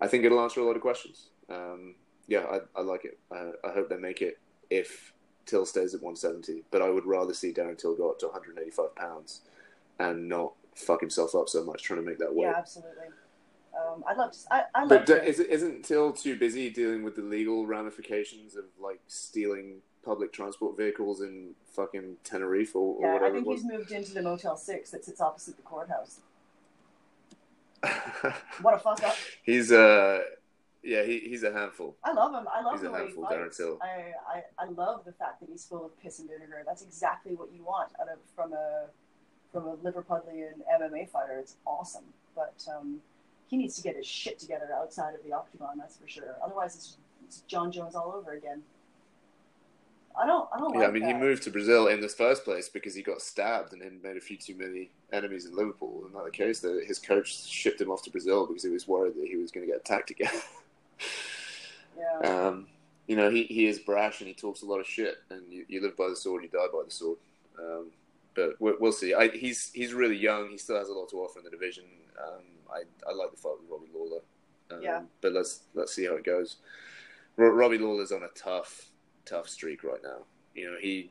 [0.00, 1.28] I think it'll answer a lot of questions.
[1.48, 1.94] Um,
[2.26, 3.18] yeah, I, I like it.
[3.30, 4.38] I, I hope they make it
[4.70, 5.12] if
[5.46, 8.94] Till stays at 170, but I would rather see Darren Till go up to 185
[8.96, 9.42] pounds
[9.98, 12.52] and not fuck himself up so much trying to make that work.
[12.52, 13.06] yeah, absolutely.
[13.76, 14.38] Um, I'd love to.
[14.50, 18.64] I, I But d- is, isn't Till too busy dealing with the legal ramifications of
[18.80, 23.92] like stealing public transport vehicles in fucking Tenerife or, or yeah, I think he's moved
[23.92, 26.20] into the Motel Six that sits opposite the courthouse.
[28.62, 29.16] What a fuck up!
[29.42, 30.20] he's uh,
[30.84, 31.96] yeah, he, he's a handful.
[32.04, 32.46] I love him.
[32.52, 33.56] I love He's the a way he handful, Darren fights.
[33.56, 33.78] Till.
[33.82, 36.62] I, I, I love the fact that he's full of piss and vinegar.
[36.66, 38.86] That's exactly what you want out of from a
[39.50, 41.38] from a Liverpudlian MMA fighter.
[41.38, 42.04] It's awesome,
[42.36, 43.00] but um,
[43.48, 45.78] he needs to get his shit together outside of the octagon.
[45.78, 46.36] That's for sure.
[46.44, 48.62] Otherwise, it's, it's Jon Jones all over again.
[50.20, 50.48] I don't.
[50.54, 51.14] I don't Yeah, like I mean, that.
[51.16, 54.16] he moved to Brazil in the first place because he got stabbed and had made
[54.16, 56.04] a few too many enemies in Liverpool.
[56.06, 59.14] In that case, that his coach shipped him off to Brazil because he was worried
[59.16, 60.30] that he was going to get attacked again.
[61.96, 62.46] Yeah.
[62.48, 62.66] um,
[63.06, 65.16] you know, he, he is brash and he talks a lot of shit.
[65.30, 67.18] And you, you live by the sword, you die by the sword.
[67.58, 67.90] Um,
[68.34, 69.14] but we'll, we'll see.
[69.14, 70.50] I, he's he's really young.
[70.50, 71.84] He still has a lot to offer in the division.
[72.20, 74.22] Um, I I like the fight with Robbie Lawler.
[74.72, 75.02] Um, Yeah.
[75.20, 76.56] But let's let's see how it goes.
[77.36, 78.86] Ro- Robbie Lawler's on a tough
[79.24, 80.24] tough streak right now.
[80.54, 81.10] You know, he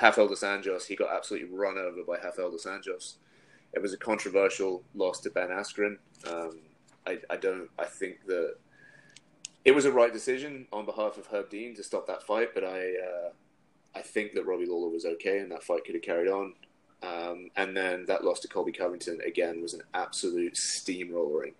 [0.00, 3.14] Rafael dos Anjos, he got absolutely run over by Rafael dos Anjos.
[3.72, 5.98] It was a controversial loss to Ben Askren.
[6.26, 6.60] Um,
[7.06, 7.68] I, I don't.
[7.78, 8.54] I think that
[9.64, 12.64] it was a right decision on behalf of Herb Dean to stop that fight, but
[12.64, 13.30] I uh,
[13.94, 16.54] I think that Robbie Lawler was okay and that fight could have carried on.
[17.02, 21.54] Um, and then that loss to Colby Covington again was an absolute steamrolling.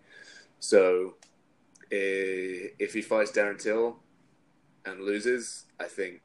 [0.59, 1.15] So
[1.93, 3.99] eh, if he fights Darren Till
[4.85, 6.21] and loses, I think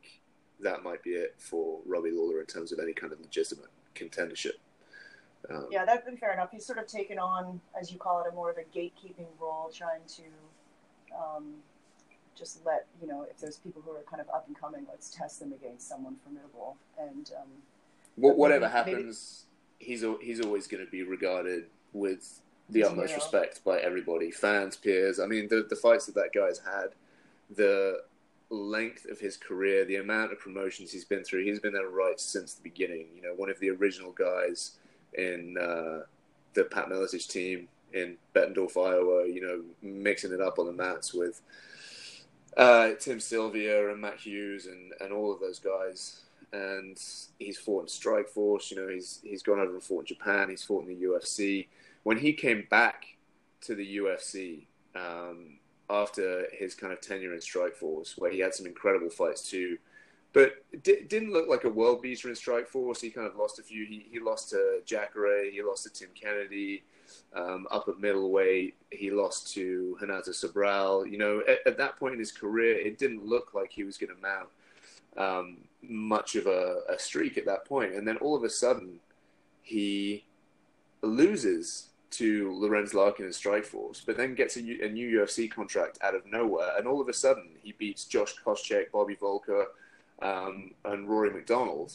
[0.60, 4.54] that might be it for Robbie Lawler in terms of any kind of legitimate contendership.
[5.49, 6.51] Um, Yeah, that'd been fair enough.
[6.51, 9.70] He's sort of taken on, as you call it, a more of a gatekeeping role,
[9.74, 10.24] trying to
[11.18, 11.56] um,
[12.36, 15.10] just let you know if there's people who are kind of up and coming, let's
[15.10, 16.78] test them against someone formidable.
[16.99, 17.47] And um,
[18.16, 19.45] Wh- whatever Maybe- maybe- happens,
[19.80, 22.39] he's al- he's always going to be regarded with
[22.70, 25.20] the He's a utmost respect by everybody, fans, peers.
[25.20, 26.95] I mean, the the fights that that guy's had,
[27.54, 28.04] the
[28.54, 32.20] length of his career, the amount of promotions he's been through, he's been there right
[32.20, 33.08] since the beginning.
[33.16, 34.78] You know, one of the original guys
[35.14, 36.06] in uh,
[36.54, 39.28] the Pat Miletich team in Bettendorf, Iowa.
[39.28, 41.41] You know, mixing it up on the mats with
[42.58, 46.22] uh, Tim Sylvia and Matt Hughes and, and all of those guys.
[46.51, 46.97] And
[47.39, 48.70] he's fought in Strikeforce.
[48.70, 50.49] You know, he's he's gone over and fought in Japan.
[50.49, 51.68] He's fought in the UFC.
[52.04, 53.06] When he came back
[53.62, 55.58] to the UFC um,
[55.94, 59.78] after his kind of tenure in Strikeforce, where he had some incredible fights too,
[60.34, 63.00] but di- didn't look like a world beater in Strikeforce.
[63.00, 63.86] He kind of lost a few.
[63.86, 65.52] He, he lost to Jacare.
[65.52, 66.84] He lost to Tim Kennedy.
[67.36, 71.10] Um, up at middleweight, he lost to Renato Sobral.
[71.10, 73.98] You know, at, at that point in his career, it didn't look like he was
[73.98, 74.50] going to mount
[75.16, 77.94] um, much of a, a streak at that point.
[77.94, 79.00] And then all of a sudden,
[79.62, 80.26] he
[81.04, 86.16] loses to Lorenz Larkin in Strikeforce, but then gets a, a, new UFC contract out
[86.16, 89.66] of nowhere, and all of a sudden he beats Josh Koscheck, Bobby Voelker,
[90.22, 91.93] um, and Rory MacDonald,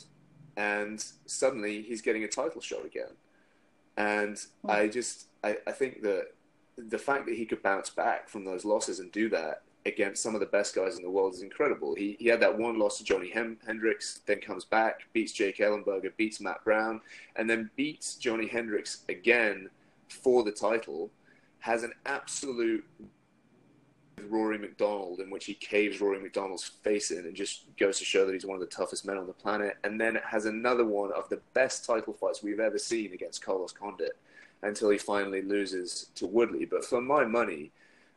[0.56, 3.12] and suddenly he's getting a title shot again.
[3.96, 4.70] And mm-hmm.
[4.70, 6.28] I just I, I think that
[6.76, 10.34] the fact that he could bounce back from those losses and do that against some
[10.34, 11.94] of the best guys in the world is incredible.
[11.94, 15.58] He, he had that one loss to Johny Hem- Hendricks, then comes back, beats Jake
[15.58, 17.00] Ellenberger, beats Matt Brown,
[17.36, 19.70] and then beats Johny Hendricks again
[20.12, 21.10] for the title.
[21.60, 22.84] Has an absolute
[24.28, 28.26] Rory MacDonald in which he caves Rory MacDonald's face in and just goes to show
[28.26, 29.76] that he's one of the toughest men on the planet.
[29.84, 33.44] And then it has another one of the best title fights we've ever seen against
[33.44, 34.16] Carlos Condit
[34.62, 36.64] until he finally loses to Woodley.
[36.64, 37.70] But for my money,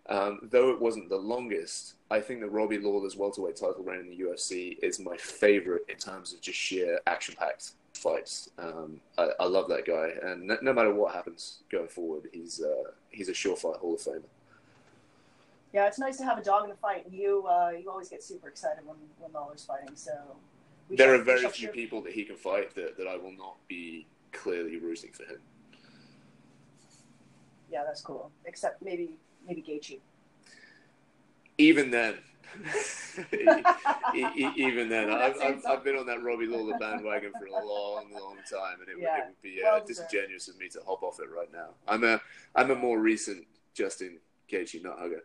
[0.09, 4.09] um, though it wasn't the longest, I think that Robbie Lawler's welterweight title reign in
[4.09, 8.49] the UFC is my favorite in terms of just sheer action-packed fights.
[8.57, 12.61] Um, I, I, love that guy, and no, no, matter what happens going forward, he's
[12.61, 14.23] uh, he's a surefire Hall of Famer.
[15.73, 17.05] Yeah, it's nice to have a dog in the fight.
[17.09, 19.95] You uh, you always get super excited when when Lawler's fighting.
[19.95, 20.11] So
[20.89, 24.05] there are very few people that he can fight that, that I will not be
[24.31, 25.39] clearly rooting for him.
[27.71, 28.31] Yeah, that's cool.
[28.45, 29.11] Except maybe
[29.47, 29.99] maybe Gaethje.
[31.57, 32.15] Even then,
[34.57, 38.37] even then, I've, I've, I've, been on that Robbie Lawler bandwagon for a long, long
[38.49, 39.15] time, and it, yeah.
[39.15, 41.69] would, it would be uh, well disingenuous of me to hop off it right now.
[41.87, 42.21] I'm a
[42.55, 44.19] I'm a more recent Justin
[44.51, 45.23] Gaethje nut hugger.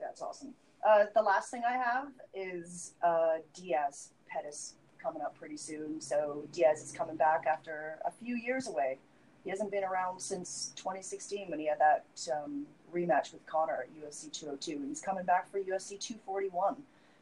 [0.00, 0.54] That's awesome.
[0.86, 6.00] Uh, the last thing I have is uh, Diaz Pettis coming up pretty soon.
[6.00, 8.98] So Diaz is coming back after a few years away
[9.46, 12.04] he hasn't been around since 2016 when he had that
[12.34, 12.66] um,
[12.96, 14.72] rematch with Conor at UFC 202.
[14.72, 16.76] And he's coming back for UFC 241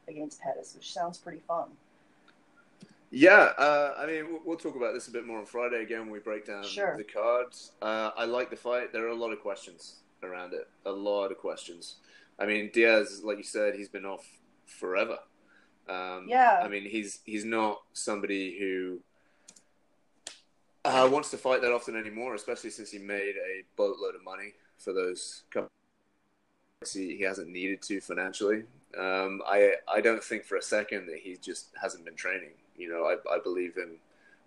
[0.08, 1.68] against Pettis, which sounds pretty fun.
[3.10, 6.10] Yeah, uh, I mean, we'll talk about this a bit more on Friday again when
[6.10, 6.96] we break down sure.
[6.96, 7.72] the cards.
[7.80, 8.92] Uh, I like the fight.
[8.92, 10.68] There are a lot of questions around it.
[10.84, 11.96] A lot of questions.
[12.40, 14.26] I mean, Diaz, like you said, he's been off
[14.66, 15.18] forever.
[15.88, 16.60] Um, yeah.
[16.64, 18.98] I mean, he's he's not somebody who
[20.84, 24.54] uh, wants to fight that often anymore, especially since he made a boatload of money
[24.78, 25.70] for those couple.
[26.92, 28.64] He, he hasn't needed to financially.
[28.98, 32.52] Um, I I don't think for a second that he just hasn't been training.
[32.76, 33.98] You know, I, I believe him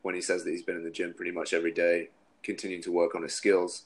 [0.01, 2.09] when he says that he's been in the gym pretty much every day,
[2.43, 3.83] continuing to work on his skills.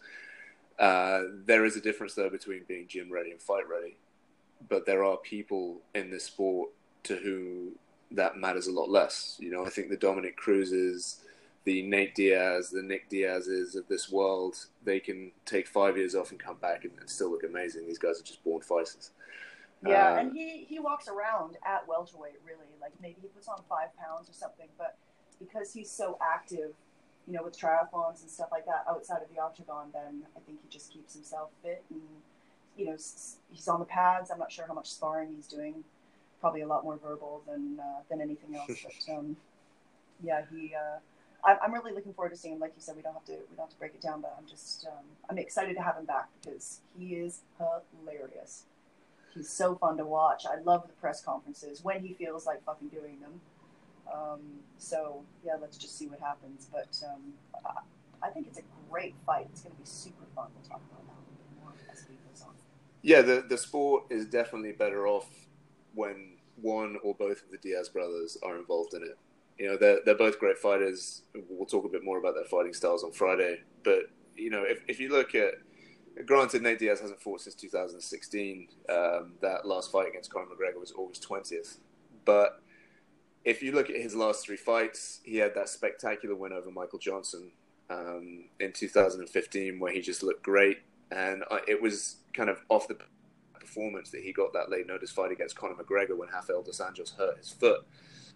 [0.78, 3.98] Uh, there is a difference though between being gym ready and fight ready,
[4.70, 6.70] but there are people in this sport
[7.04, 7.72] to whom
[8.12, 9.38] that matters a lot less.
[9.40, 11.22] You know, I think the Dominick Cruzes
[11.64, 16.32] the Nate Diaz, the Nick Diaz's of this world, they can take five years off
[16.32, 17.86] and come back and, and still look amazing.
[17.86, 19.12] These guys are just born fighters.
[19.86, 22.68] Yeah, uh, and he, he walks around at welterweight, really.
[22.80, 24.98] Like maybe he puts on five pounds or something, but
[25.40, 26.72] because he's so active,
[27.28, 30.60] you know, with triathlons and stuff like that outside of the octagon, then I think
[30.64, 31.84] he just keeps himself fit.
[31.90, 32.02] And,
[32.78, 34.32] you know, he's on the pads.
[34.32, 35.84] I'm not sure how much sparring he's doing.
[36.40, 38.72] Probably a lot more verbal than uh, than anything else.
[39.08, 39.38] But um,
[40.24, 40.74] yeah, he.
[40.76, 41.00] Uh,
[41.44, 42.60] I'm really looking forward to seeing him.
[42.60, 44.36] Like you said, we don't have to we don't have to break it down, but
[44.38, 48.66] I'm just um, I'm excited to have him back because he is hilarious.
[49.34, 50.44] He's so fun to watch.
[50.46, 53.42] I love the press conferences when he feels like fucking doing them.
[54.14, 54.40] Um,
[54.78, 56.68] so yeah, let's just see what happens.
[56.72, 57.34] But um,
[58.22, 59.48] I think it's a great fight.
[59.52, 60.48] It's going to be super fun.
[60.54, 62.54] We'll talk about that more as we goes on.
[63.02, 65.28] Yeah, the the sport is definitely better off
[65.96, 69.18] when one or both of the Diaz brothers are involved in it
[69.62, 71.22] you know, they're they're both great fighters.
[71.48, 73.60] We'll talk a bit more about their fighting styles on Friday.
[73.84, 75.54] But you know, if if you look at
[76.26, 78.68] granted, Nate Diaz hasn't fought since 2016.
[78.90, 81.78] Um, that last fight against Conor McGregor was August 20th.
[82.26, 82.60] But
[83.46, 86.98] if you look at his last three fights, he had that spectacular win over Michael
[86.98, 87.52] Johnson
[87.92, 90.80] um, in 2015, where he just looked great,
[91.12, 92.98] and it was kind of off the
[93.60, 97.16] performance that he got that late notice fight against Conor McGregor when Rafael dos Anjos
[97.16, 97.86] hurt his foot.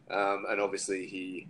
[0.10, 1.48] Um, and obviously, he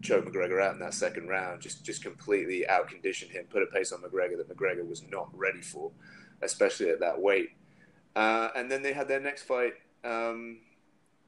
[0.00, 3.92] choked McGregor out in that second round, just just completely outconditioned him, put a pace
[3.92, 5.90] on McGregor that McGregor was not ready for,
[6.42, 7.50] especially at that weight.
[8.16, 9.74] Uh, and then they had their next fight.
[10.04, 10.58] Um,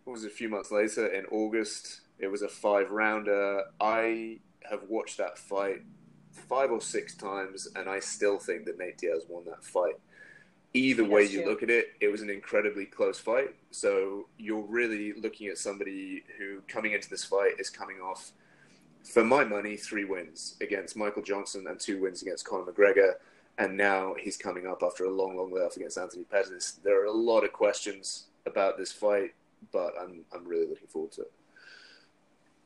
[0.05, 2.01] what was it, a few months later in August?
[2.19, 3.65] It was a five rounder.
[3.81, 5.83] I have watched that fight
[6.33, 9.97] five or six times, and I still think that Nate Diaz won that fight
[10.75, 13.55] either way you look at it, it was an incredibly close fight.
[13.71, 18.33] So you're really looking at somebody who, coming into this fight, is coming off,
[19.03, 23.15] for my money, three wins against Michael Johnson and two wins against Conor McGregor.
[23.59, 26.79] And now he's coming up after a long, long layoff against Anthony Pettis.
[26.83, 29.35] There are a lot of questions about this fight,
[29.73, 31.33] but I'm I'm really looking forward to it.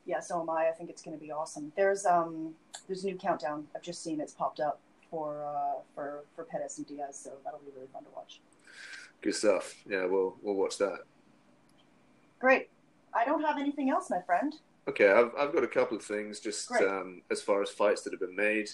[0.05, 0.69] Yeah, so am I.
[0.69, 1.73] I think it's going to be awesome.
[1.75, 2.53] There's um
[2.87, 3.67] there's a new countdown.
[3.75, 4.79] I've just seen it's popped up
[5.09, 8.41] for uh, for for Pettis and Diaz, so that'll be really fun to watch.
[9.21, 9.75] Good stuff.
[9.87, 10.99] Yeah, we'll we'll watch that.
[12.39, 12.69] Great.
[13.13, 14.53] I don't have anything else, my friend.
[14.87, 18.13] Okay, I've I've got a couple of things just um, as far as fights that
[18.13, 18.69] have been made.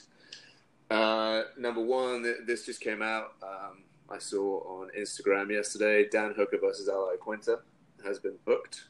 [0.90, 3.34] Uh, number one, this just came out.
[3.42, 6.08] Um, I saw on Instagram yesterday.
[6.10, 7.60] Dan Hooker versus Al Iaquinta
[8.06, 8.86] has been booked.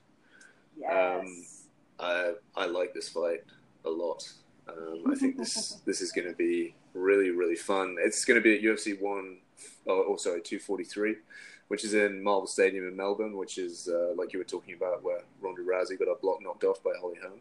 [0.78, 1.68] Yes.
[2.00, 3.44] I I like this fight
[3.86, 4.28] a lot.
[4.68, 7.98] Um, I think this this is going to be really really fun.
[8.00, 9.39] It's going to be at UFC one,
[9.88, 11.16] oh, oh sorry, two forty three,
[11.68, 15.04] which is in Marvel Stadium in Melbourne, which is uh, like you were talking about,
[15.04, 17.39] where Ronda Rousey got her block knocked off by Holly Holm.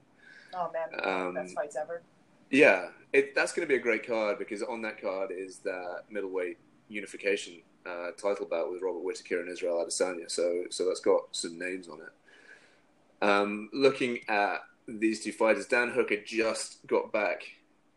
[0.54, 2.02] oh man, um, best fights ever.
[2.50, 6.02] Yeah, it, that's going to be a great card because on that card is that
[6.10, 10.30] middleweight unification uh, title bout with Robert Whitaker and Israel Adesanya.
[10.30, 13.26] So, so that's got some names on it.
[13.26, 17.42] Um, looking at these two fighters, Dan Hooker just got back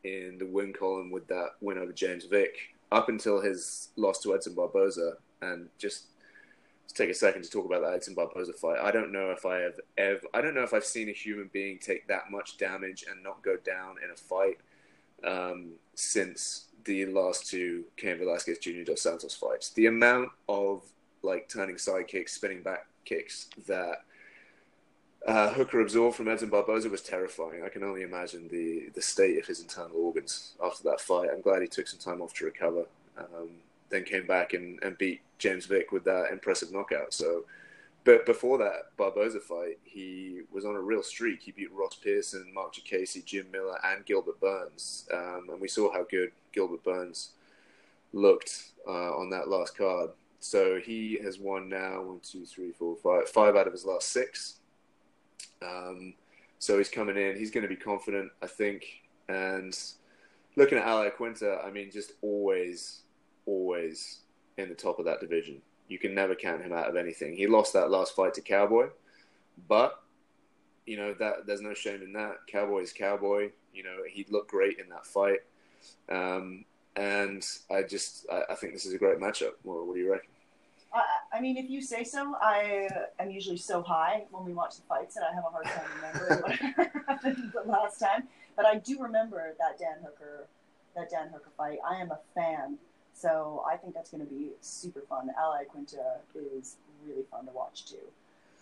[0.06, 2.56] in the win column with that win over James Vick.
[2.92, 6.06] Up until his loss to Edson Barboza, and just
[6.94, 8.78] take a second to talk about that Edson Barboza fight.
[8.82, 11.50] I don't know if I have ever, I don't know if I've seen a human
[11.52, 14.60] being take that much damage and not go down in a fight
[15.24, 18.84] um, since the last two Cain Velasquez Jr.
[18.86, 19.72] dos Santos fights.
[19.72, 20.84] The amount of
[21.22, 24.04] like turning side kicks, spinning back kicks that
[25.26, 27.64] uh, Hooker absorbed from Edson Barboza was terrifying.
[27.64, 31.30] I can only imagine the the state of his internal organs after that fight.
[31.34, 32.86] I'm glad he took some time off to recover.
[33.18, 33.50] Um,
[33.90, 37.14] then came back and, and beat James Vick with that impressive knockout.
[37.14, 37.46] So,
[38.04, 41.42] but before that Barboza fight, he was on a real streak.
[41.42, 45.08] He beat Ross Pearson, Marc Diakiese, Jim Miller, and Gilbert Burns.
[45.14, 47.32] Um, and we saw how good Gilbert Burns
[48.14, 50.12] looked uh, on that last card.
[50.40, 54.10] So he has won now one, two, three, four, five, five out of his last
[54.10, 54.58] six.
[55.66, 56.14] Um,
[56.60, 57.38] so he's coming in.
[57.38, 58.86] He's going to be confident, I think.
[59.30, 59.78] And
[60.56, 63.02] looking at Al Iaquinta, I mean, just always,
[63.46, 64.20] always
[64.58, 65.62] in the top of that division.
[65.88, 67.36] You can never count him out of anything.
[67.36, 68.88] He lost that last fight to Cowboy,
[69.68, 70.02] but
[70.86, 72.38] you know that there's no shame in that.
[72.48, 73.52] Cowboy is Cowboy.
[73.74, 75.42] You know he looked great in that fight,
[76.10, 79.54] um, and I just I, I think this is a great matchup.
[79.62, 80.30] What, what do you reckon?
[80.96, 82.88] I, I mean, if you say so, I
[83.20, 85.86] am usually so high when we watch the fights that I have a hard time
[85.98, 88.28] remembering whatever happened the last time.
[88.56, 90.48] But I do remember that Dan Hooker,
[90.96, 91.80] that Dan Hooker fight.
[91.88, 92.78] I am a fan,
[93.14, 95.30] so I think that's going to be super fun.
[95.38, 96.20] Al Iaquinta
[96.58, 97.98] is really fun to watch too.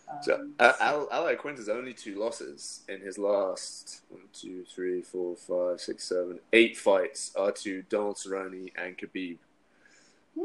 [0.09, 5.01] Um, So uh, Al, Ally Quinta's only two losses in his last one, two, three,
[5.01, 9.37] four, five, six, seven, eight fights are to Donald Cerrone and Khabib.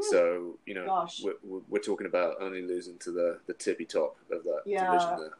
[0.01, 1.21] So you know Gosh.
[1.23, 4.85] we're, we're, talking about only losing to the, the tippy top of that Yeah.
[4.85, 5.33] division there.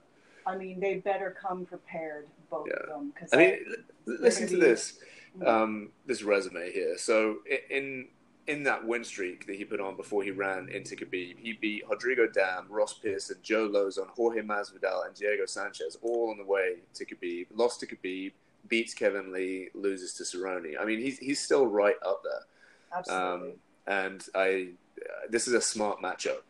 [0.45, 2.77] I mean, they better come prepared, both Yeah.
[2.83, 3.59] of them, because I mean,
[4.05, 4.99] listen gonna this
[5.45, 6.97] um, this resume here.
[6.97, 7.37] So
[7.69, 8.07] in
[8.47, 11.87] in that win streak that he put on before he ran into Khabib, he beat
[11.87, 16.77] Rodrigo Damm, Ross Pearson, Joe Lauzon, Jorge Masvidal, and Diego Sanchez all on the way
[16.95, 17.45] to Khabib.
[17.53, 18.31] Lost to Khabib,
[18.67, 20.73] beats Kevin Lee, loses to Cerrone.
[20.79, 22.97] I mean, he's he's still right up there.
[22.97, 23.49] absolutely.
[23.49, 23.53] Um,
[23.87, 24.69] and I,
[24.99, 26.41] uh, this is a smart matchup.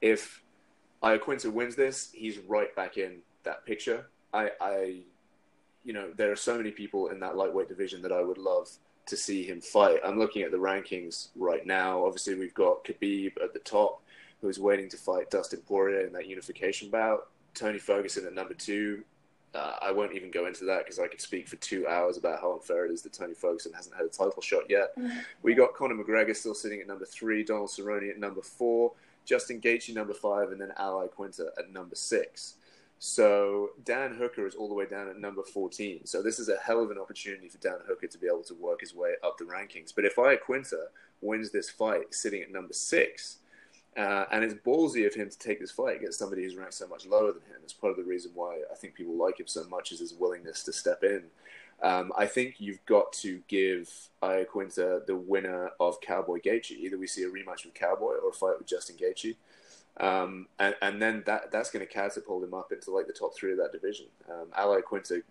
[0.00, 0.42] If
[1.02, 4.06] Iaquinta wins this, he's right back in that picture.
[4.32, 4.96] I, I,
[5.84, 8.68] you know, there are so many people in that lightweight division that I would love
[9.06, 10.00] to see him fight.
[10.04, 12.04] I'm looking at the rankings right now.
[12.04, 14.02] Obviously, we've got Khabib at the top,
[14.40, 17.28] who's waiting to fight Dustin Poirier in that unification bout.
[17.54, 19.02] Tony Ferguson at number two.
[19.54, 22.40] Uh, I won't even go into that because I could speak for two hours about
[22.40, 24.94] how unfair it is that Tony Ferguson hasn't had a title shot yet.
[25.42, 28.92] We got Conor McGregor still sitting at number three, Donald Cerrone at number four,
[29.24, 32.56] Justin Gaethje number five, and then Al Iaquinta at number six.
[32.98, 36.04] So Dan Hooker is all the way down at number 14.
[36.04, 38.54] So this is a hell of an opportunity for Dan Hooker to be able to
[38.54, 39.94] work his way up the rankings.
[39.94, 40.86] But if Iaquinta
[41.20, 43.38] wins this fight sitting at number six,
[43.98, 46.86] uh, and it's ballsy of him to take this fight against somebody who's ranked so
[46.86, 47.58] much lower than him.
[47.64, 50.14] It's part of the reason why I think people like him so much is his
[50.14, 51.24] willingness to step in.
[51.82, 53.90] Um, I think you've got to give
[54.22, 56.72] Iaquinta the winner of Cowboy Gaethje.
[56.72, 59.34] Either we see a rematch with Cowboy or a fight with Justin Gaethje.
[59.98, 63.34] Um, and, and then that that's going to catapult him up into like the top
[63.34, 64.06] three of that division.
[64.30, 65.22] Um, Al Iaquinta,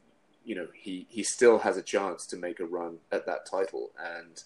[0.43, 3.91] you know, he he still has a chance to make a run at that title.
[3.97, 4.43] And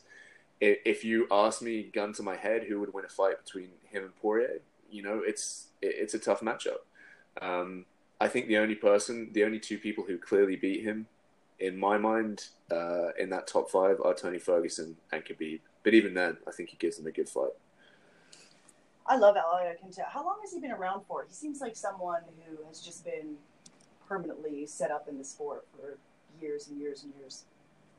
[0.62, 4.04] if, you ask me, gun to my head, who would win a fight between him
[4.04, 6.82] and Poirier, you know, it's it's a tough matchup.
[7.42, 7.86] Um,
[8.20, 11.08] I think the only person, the only two people who clearly beat him,
[11.60, 15.62] in my mind, uh, in that top five are Tony Ferguson and Khabib.
[15.84, 17.52] But even then, I think he gives them a good fight.
[19.08, 20.06] I love Al Iaquinta.
[20.08, 21.26] How long has he been around for?
[21.28, 23.36] He seems like someone who has just been
[24.08, 25.98] permanently set up in the sport for
[26.40, 27.46] years and years and years.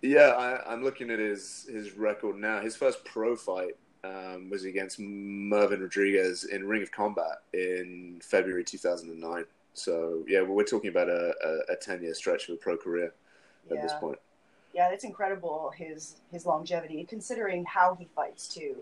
[0.03, 2.61] Yeah, I, am looking at his his record now.
[2.61, 8.65] His first pro fight um, was against Mervin Rodriguez in Ring of Combat in February
[8.65, 9.45] 2009.
[9.75, 12.77] So yeah, well, we're talking about a, a, a 10 year stretch of a pro
[12.77, 13.15] career
[13.71, 13.83] at yeah.
[13.83, 14.19] this point.
[14.75, 18.77] Yeah, it's incredible his his longevity, considering how he fights too.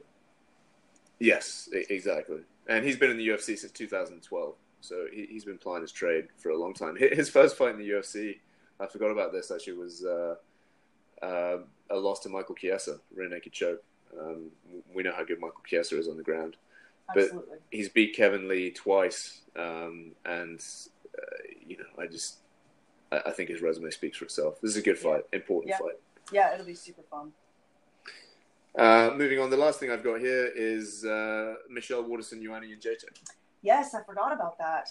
[1.18, 2.40] Yes, exactly.
[2.66, 6.28] And he's been in the UFC since 2012, so he, has been plying his trade
[6.38, 6.96] for a long time.
[6.96, 8.38] His first fight in the UFC,
[8.78, 10.36] I forgot about this actually, was uh,
[11.22, 11.58] uh,
[11.90, 13.82] a loss to Michael Chiesa, rear naked choke.
[14.18, 14.50] Um,
[14.94, 16.56] we know how good Michael Chiesa is on the ground.
[17.08, 17.40] Absolutely.
[17.48, 20.60] But he's beat Kevin Lee twice, um, and
[21.16, 22.38] uh, you know, I just
[23.10, 24.60] I, I, think his resume speaks for itself.
[24.60, 25.78] This is a good fight, important yeah.
[25.78, 25.98] fight.
[26.32, 27.32] Yeah, it'll be super fun.
[28.78, 33.18] Uh, moving on, the last thing I've got here is uh, Michelle Waterson, Joanna Jędrzejczyk.
[33.62, 34.88] Yes, I forgot about that.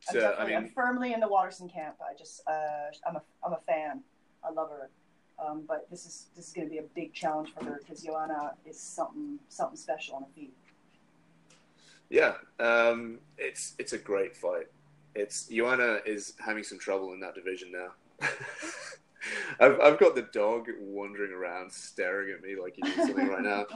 [0.00, 1.96] So, I'm, I mean, I'm firmly in the Waterson camp.
[2.00, 4.02] I just, uh, I'm a, I'm a fan.
[4.44, 4.90] I love her.
[5.38, 8.02] Um, but this is this is going to be a big challenge for her because
[8.02, 10.52] Joanna is something something special on her feet.
[12.10, 14.66] Yeah, um, it's it's a great fight.
[15.14, 18.28] It's Joanna is having some trouble in that division now.
[19.60, 23.42] I've I've got the dog wandering around, staring at me like he needs something right
[23.42, 23.66] now.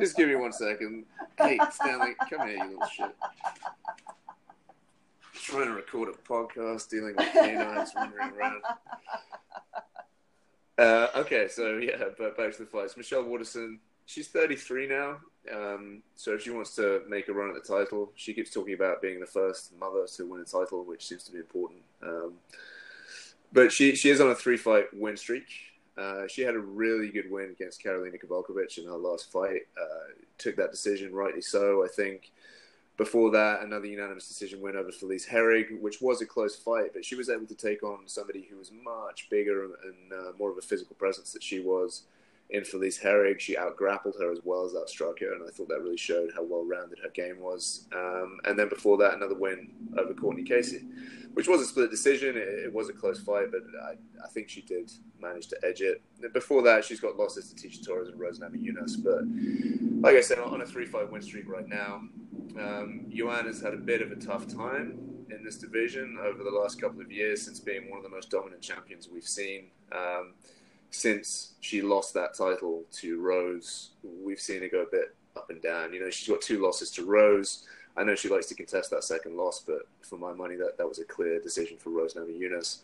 [0.00, 1.04] Just give me one second.
[1.38, 3.14] Hey, Stanley, come here, you little shit.
[5.44, 8.62] Trying to record a podcast, dealing with canines wandering around.
[10.78, 12.96] Uh, okay, so yeah, but back to the fights.
[12.96, 15.18] Michelle Waterson, she's 33 now.
[15.54, 18.72] Um, so if she wants to make a run at the title, she keeps talking
[18.72, 21.82] about being the first mother to win a title, which seems to be important.
[22.02, 22.32] Um,
[23.52, 25.46] but she she is on a three fight win streak.
[25.98, 29.66] Uh, she had a really good win against Karolina Kowalkiewicz in her last fight.
[29.78, 32.32] Uh, took that decision rightly so, I think.
[32.96, 37.04] Before that, another unanimous decision win over Felice Herrig, which was a close fight, but
[37.04, 40.58] she was able to take on somebody who was much bigger and uh, more of
[40.58, 42.04] a physical presence that she was
[42.50, 43.40] in Felice Herrig.
[43.40, 46.44] She outgrappled her as well as that her, and I thought that really showed how
[46.44, 47.88] well rounded her game was.
[47.92, 50.84] Um, and then before that, another win over Courtney Casey,
[51.32, 52.36] which was a split decision.
[52.36, 55.80] It, it was a close fight, but I, I, think she did manage to edge
[55.80, 56.00] it.
[56.32, 59.24] Before that, she's got losses to Tecia Torres and Rose Namajunas, but
[60.00, 62.02] like I said, on a three fight win streak right now.
[62.58, 63.06] Um,
[63.46, 64.98] has had a bit of a tough time
[65.30, 68.30] in this division over the last couple of years since being one of the most
[68.30, 69.66] dominant champions we've seen.
[69.92, 70.34] Um,
[70.90, 75.60] since she lost that title to Rose, we've seen her go a bit up and
[75.60, 75.92] down.
[75.92, 77.66] You know, she's got two losses to Rose.
[77.96, 80.88] I know she likes to contest that second loss, but for my money, that, that
[80.88, 82.78] was a clear decision for Rose Namajunas.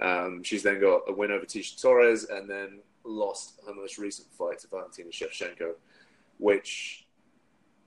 [0.00, 4.30] Um, she's then got a win over Tecia Torres and then lost her most recent
[4.32, 5.72] fight to Valentina Shevchenko,
[6.38, 7.06] which,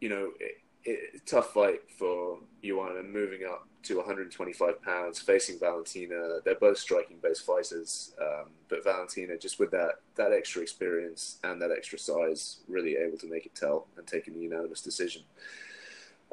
[0.01, 6.39] you know, it, it, tough fight for Joanna moving up to 125 pounds, facing Valentina.
[6.43, 11.61] They're both striking based fighters, um, but Valentina just with that that extra experience and
[11.61, 15.23] that extra size, really able to make it tell and taking the unanimous decision.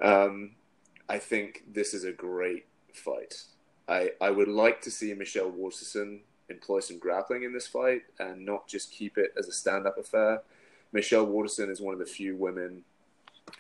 [0.03, 0.53] Um,
[1.09, 3.43] I think this is a great fight.
[3.89, 8.45] I I would like to see Michelle Waterson employ some grappling in this fight and
[8.45, 10.43] not just keep it as a stand up affair.
[10.93, 12.85] Michelle Waterson is one of the few women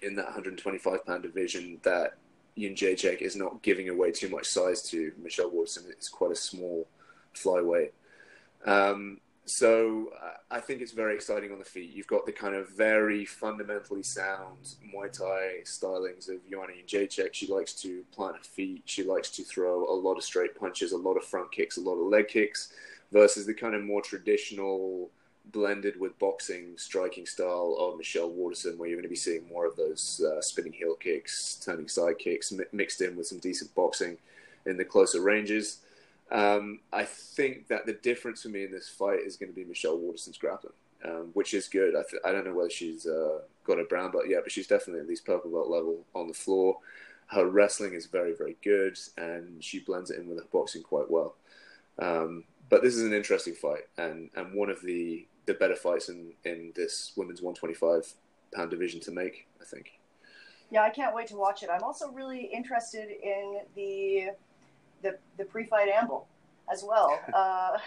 [0.02, 2.16] in that 125 pound division that
[2.58, 5.12] Jędrzejczyk is not giving away too much size to.
[5.22, 5.84] Michelle Watson.
[5.88, 6.86] It's quite a small
[7.34, 7.90] flyweight.
[8.64, 10.10] Um, so
[10.50, 11.92] I think it's very exciting on the feet.
[11.94, 17.32] You've got the kind of very fundamentally sound Muay Thai stylings of Joanna Jędrzejczyk.
[17.32, 18.82] She likes to plant her feet.
[18.86, 21.80] She likes to throw a lot of straight punches, a lot of front kicks, a
[21.80, 22.72] lot of leg kicks,
[23.12, 25.10] versus the kind of more traditional
[25.52, 29.66] blended with boxing striking style of Michelle Waterson, where you're going to be seeing more
[29.66, 33.74] of those uh, spinning heel kicks, turning side kicks, mi- mixed in with some decent
[33.74, 34.18] boxing
[34.66, 35.78] in the closer ranges.
[36.30, 39.64] Um, I think that the difference for me in this fight is going to be
[39.64, 40.72] Michelle Waterson's grappling,
[41.04, 41.94] um, which is good.
[41.94, 44.66] I, th- I, don't know whether she's uh, got a brown belt yet, but she's
[44.66, 46.78] definitely at least purple belt level on the floor.
[47.28, 51.10] Her wrestling is very, very good, and she blends it in with her boxing quite
[51.10, 51.36] well.
[51.98, 56.08] Um, but this is an interesting fight, and, and one of the the better fights
[56.08, 58.14] in, in this women's 125
[58.54, 59.98] pound division to make, I think.
[60.70, 61.70] Yeah, I can't wait to watch it.
[61.72, 64.30] I'm also really interested in the
[65.02, 66.26] the, the pre-fight amble
[66.72, 67.20] as well.
[67.34, 67.78] uh,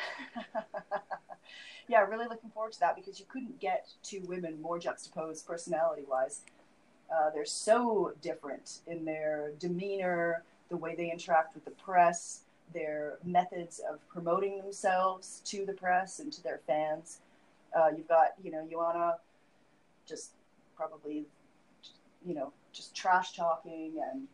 [1.87, 6.41] yeah, really looking forward to that because you couldn't get two women more juxtaposed personality-wise.
[7.11, 12.41] Uh, they're so different in their demeanor, the way they interact with the press,
[12.73, 17.19] their methods of promoting themselves to the press and to their fans.
[17.77, 19.15] Uh, you've got, you know, Joanna
[20.07, 20.31] just
[20.75, 21.25] probably,
[22.25, 24.27] you know, just trash talking and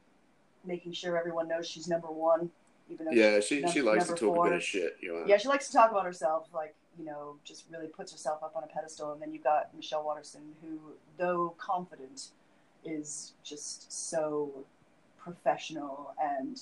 [0.65, 2.49] making sure everyone knows she's number one
[2.89, 4.47] Even though Yeah, she she likes to talk four.
[4.47, 4.97] a bit of shit.
[5.01, 5.23] You know.
[5.27, 8.55] Yeah, she likes to talk about herself, like, you know, just really puts herself up
[8.55, 9.11] on a pedestal.
[9.11, 10.79] And then you've got Michelle Waterson, who,
[11.17, 12.29] though confident,
[12.83, 14.65] is just so
[15.17, 16.61] professional and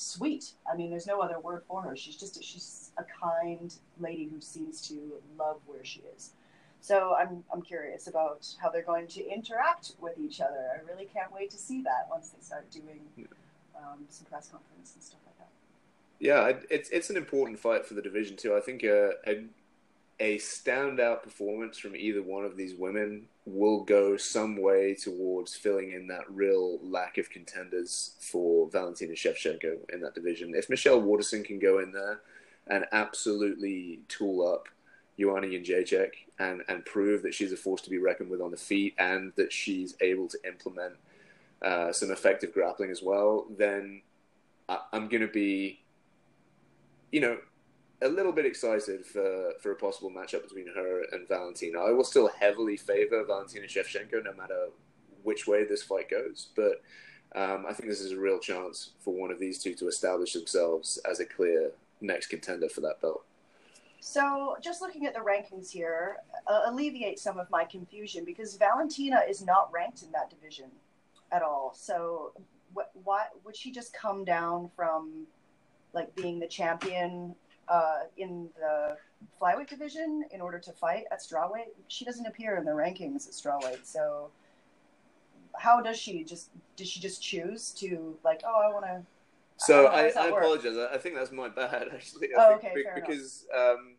[0.00, 0.52] sweet.
[0.70, 1.96] I mean, there's no other word for her.
[1.96, 4.94] She's just, she's a kind lady who seems to
[5.38, 6.32] love where she is.
[6.80, 10.68] So I'm, I'm curious about how they're going to interact with each other.
[10.74, 13.00] I really can't wait to see that once they start doing
[13.76, 15.48] um, some press conference and stuff like that.
[16.18, 18.54] Yeah, it's it's an important fight for the division too.
[18.54, 19.44] I think a, a
[20.20, 25.92] a standout performance from either one of these women will go some way towards filling
[25.92, 30.54] in that real lack of contenders for Valentina Shevchenko in that division.
[30.54, 32.20] If Michelle Waterson can go in there
[32.68, 34.68] and absolutely tool up
[35.18, 38.56] Joanna Jędrzejczyk and and prove that she's a force to be reckoned with on the
[38.56, 40.94] feet and that she's able to implement
[41.62, 44.02] uh, some effective grappling as well, then
[44.68, 45.80] I, I'm going to be
[47.12, 47.38] you know,
[48.02, 51.80] a little bit excited for, for a possible matchup between her and Valentina.
[51.80, 54.68] I will still heavily favor Valentina Shevchenko no matter
[55.22, 56.82] which way this fight goes, but
[57.34, 60.32] um, I think this is a real chance for one of these two to establish
[60.32, 63.24] themselves as a clear next contender for that belt.
[64.02, 69.20] So, just looking at the rankings here, uh, alleviate some of my confusion because Valentina
[69.28, 70.70] is not ranked in that division
[71.30, 71.74] at all.
[71.76, 72.32] So,
[72.74, 75.26] wh- why would she just come down from
[75.92, 77.34] like being the champion
[77.70, 78.96] uh, in the
[79.40, 81.70] flyweight division in order to fight at strawweight?
[81.88, 83.84] She doesn't appear in the rankings at strawweight.
[83.86, 84.30] So,
[85.56, 86.50] how does she just?
[86.76, 88.42] Did she just choose to like?
[88.44, 89.02] Oh, I want to.
[89.56, 90.76] So How I, I apologize.
[90.76, 92.28] I I think that's my bad, actually.
[92.36, 93.08] I Oh, think okay, fair enough.
[93.08, 93.96] because um,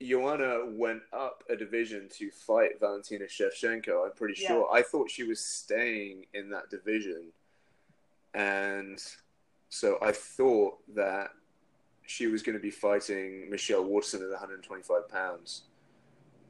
[0.00, 4.04] Joanna went up a division to fight Valentina Shevchenko.
[4.06, 4.48] I'm pretty Yeah.
[4.48, 4.68] sure.
[4.72, 7.32] I thought she was staying in that division,
[8.34, 9.02] and
[9.68, 11.30] so I thought that
[12.06, 15.62] she was going to be fighting Michelle Waterson at 125 pounds.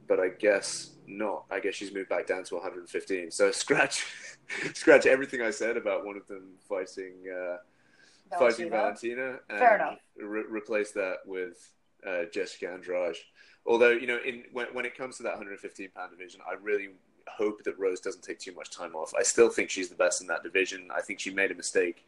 [0.06, 1.44] But I guess not.
[1.50, 3.30] I guess she's moved back down to 115.
[3.30, 4.06] So scratch,
[4.74, 7.14] scratch everything I said about one of them fighting.
[7.28, 7.56] Uh,
[8.38, 9.58] fighting Valentina and.
[10.16, 11.72] Re- replace that with
[12.06, 13.16] uh, Jessica Andrade.
[13.66, 16.90] Although you know, in when, when it comes to that 115 pound division, I really
[17.28, 19.12] hope that Rose doesn't take too much time off.
[19.18, 20.88] I still think she's the best in that division.
[20.94, 22.06] I think she made a mistake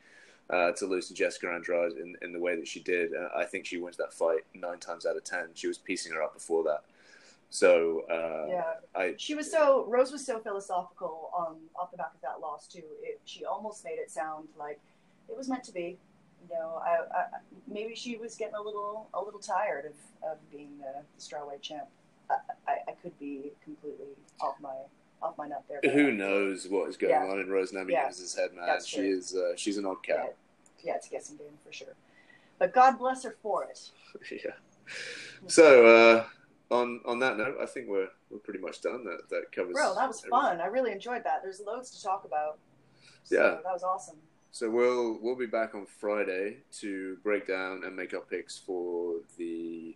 [0.51, 3.13] uh, to lose to Jessica Andrade in, in the way that she did.
[3.15, 5.49] Uh, I think she wins that fight nine times out of ten.
[5.55, 6.85] She was piecing her up before that.
[7.51, 8.75] So uh, Yeah.
[8.95, 12.67] I She was so Rose was so philosophical on off the back of that loss
[12.67, 12.83] too.
[13.03, 14.81] It, she almost made it sound like
[15.29, 15.99] it was meant to be.
[16.43, 17.25] You know, I, I
[17.67, 21.63] maybe she was getting a little a little tired of, of being the, the strawweight
[21.63, 21.89] champ.
[22.31, 24.09] I, I could be completely
[24.41, 24.75] off my
[25.23, 25.91] off my nut there.
[25.93, 27.25] who knows what is going Yeah.
[27.27, 27.81] on in Rose Yeah.
[27.85, 28.67] Namajunas' head, man.
[28.67, 29.17] That's She true.
[29.19, 30.37] is uh, she's an odd Yeah, cat.
[30.83, 31.95] yeah, it's a guessing game for sure.
[32.59, 33.91] But God bless her for it.
[34.31, 34.53] yeah.
[35.47, 39.05] So uh, on on that note, I think we're we're pretty much done.
[39.05, 39.75] That that covers.
[39.75, 40.31] Bro, that was everything.
[40.31, 40.61] fun.
[40.61, 41.43] I really enjoyed that.
[41.43, 42.59] There's loads to talk about.
[43.25, 43.51] So Yeah.
[43.63, 44.19] that was awesome.
[44.51, 49.17] So we'll we'll be back on Friday to break down and make our picks for
[49.37, 49.95] the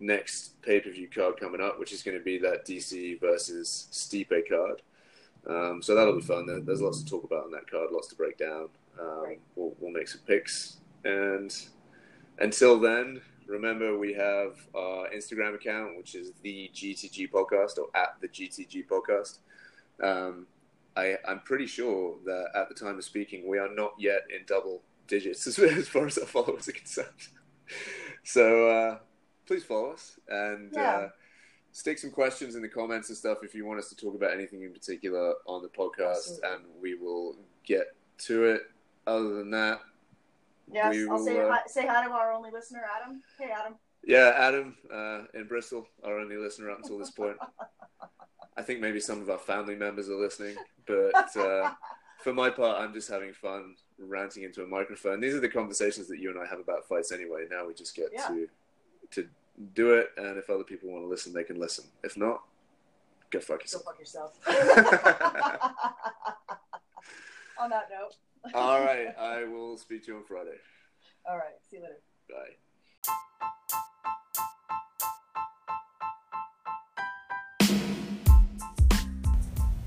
[0.00, 3.88] next pay per view card coming up, which is going to be that DC versus
[3.92, 4.82] Stipe card.
[5.46, 6.46] Um, so that'll be fun.
[6.64, 8.68] There's lots to talk about on that card, lots to break down.
[9.00, 9.40] Um, Right.
[9.56, 11.56] we'll, we'll make some picks, and
[12.38, 18.16] until then, remember we have our Instagram account, which is the GTG Podcast or at
[18.20, 19.38] the GTG Podcast.
[20.02, 20.46] Um,
[20.96, 24.44] I, I'm pretty sure that at the time of speaking, we are not yet in
[24.46, 27.28] double digits as, as far as our followers are concerned.
[28.24, 28.98] So uh,
[29.50, 30.80] please follow us and Yeah.
[30.96, 31.10] uh,
[31.72, 34.30] stick some questions in the comments and stuff if you want us to talk about
[34.32, 36.48] anything in particular on the podcast, Absolutely.
[36.50, 38.70] and we will get to it.
[39.08, 39.80] Other than that,
[40.72, 43.20] Yes, We I'll say will, uh, hi, say hi to our only listener, Adam.
[43.40, 43.74] Hey, Adam.
[44.04, 47.36] yeah, Adam uh, in Bristol, our only listener up until this point.
[48.56, 50.54] I think maybe some of our family members are listening,
[50.86, 51.72] but uh,
[52.22, 55.18] for my part, I'm just having fun ranting into a microphone.
[55.18, 57.46] These are the conversations that you and I have about fights anyway.
[57.50, 58.28] Now we just get Yeah.
[58.28, 58.48] to
[59.12, 59.28] to
[59.74, 61.84] do it, and if other people want to listen, they can listen.
[62.02, 62.42] If not,
[63.30, 63.84] go fuck Go yourself.
[63.84, 64.32] fuck yourself.
[67.60, 68.16] On that note.
[68.54, 70.56] All right, I will speak to you on Friday.
[71.28, 71.52] All right.
[71.70, 72.00] See you later.
[72.30, 72.56] Bye.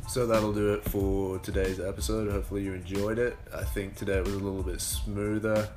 [0.07, 2.31] So that'll do it for today's episode.
[2.31, 3.35] Hopefully you enjoyed it.
[3.53, 5.67] I think today it was a little bit smoother.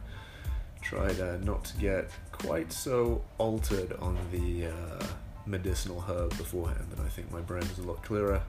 [0.88, 5.04] Tried uh, not to get quite so altered on the uh,
[5.44, 8.40] medicinal herb beforehand, and I think my brain is a lot clearer.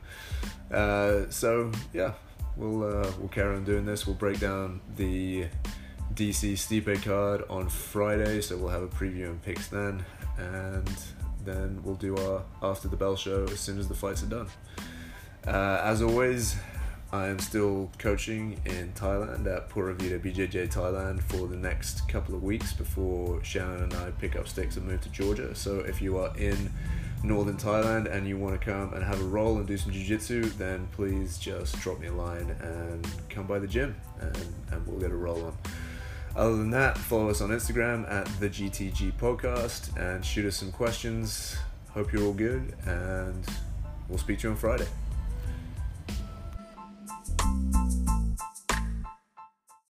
[0.71, 2.13] Uh, so yeah,
[2.55, 4.05] we'll uh, we'll carry on doing this.
[4.05, 5.47] We'll break down the
[6.13, 10.05] DC Stipe card on Friday, so we'll have a preview and picks then,
[10.37, 10.95] and
[11.43, 14.47] then we'll do our after the bell show as soon as the fights are done.
[15.47, 16.55] Uh, as always,
[17.11, 22.35] I am still coaching in Thailand at Pura Vida BJJ Thailand for the next couple
[22.35, 25.55] of weeks before Shannon and I pick up sticks and move to Georgia.
[25.55, 26.69] So if you are in
[27.23, 30.43] northern Thailand and you want to come and have a roll and do some jiu-jitsu,
[30.57, 34.37] then please just drop me a line and come by the gym and,
[34.71, 35.57] and we'll get a roll on.
[36.35, 40.73] Other than that, follow us on Instagram at the GTG Podcast and shoot us some
[40.73, 41.55] questions.
[41.91, 43.47] Hope you're all good and
[44.09, 44.87] we'll speak to you on Friday.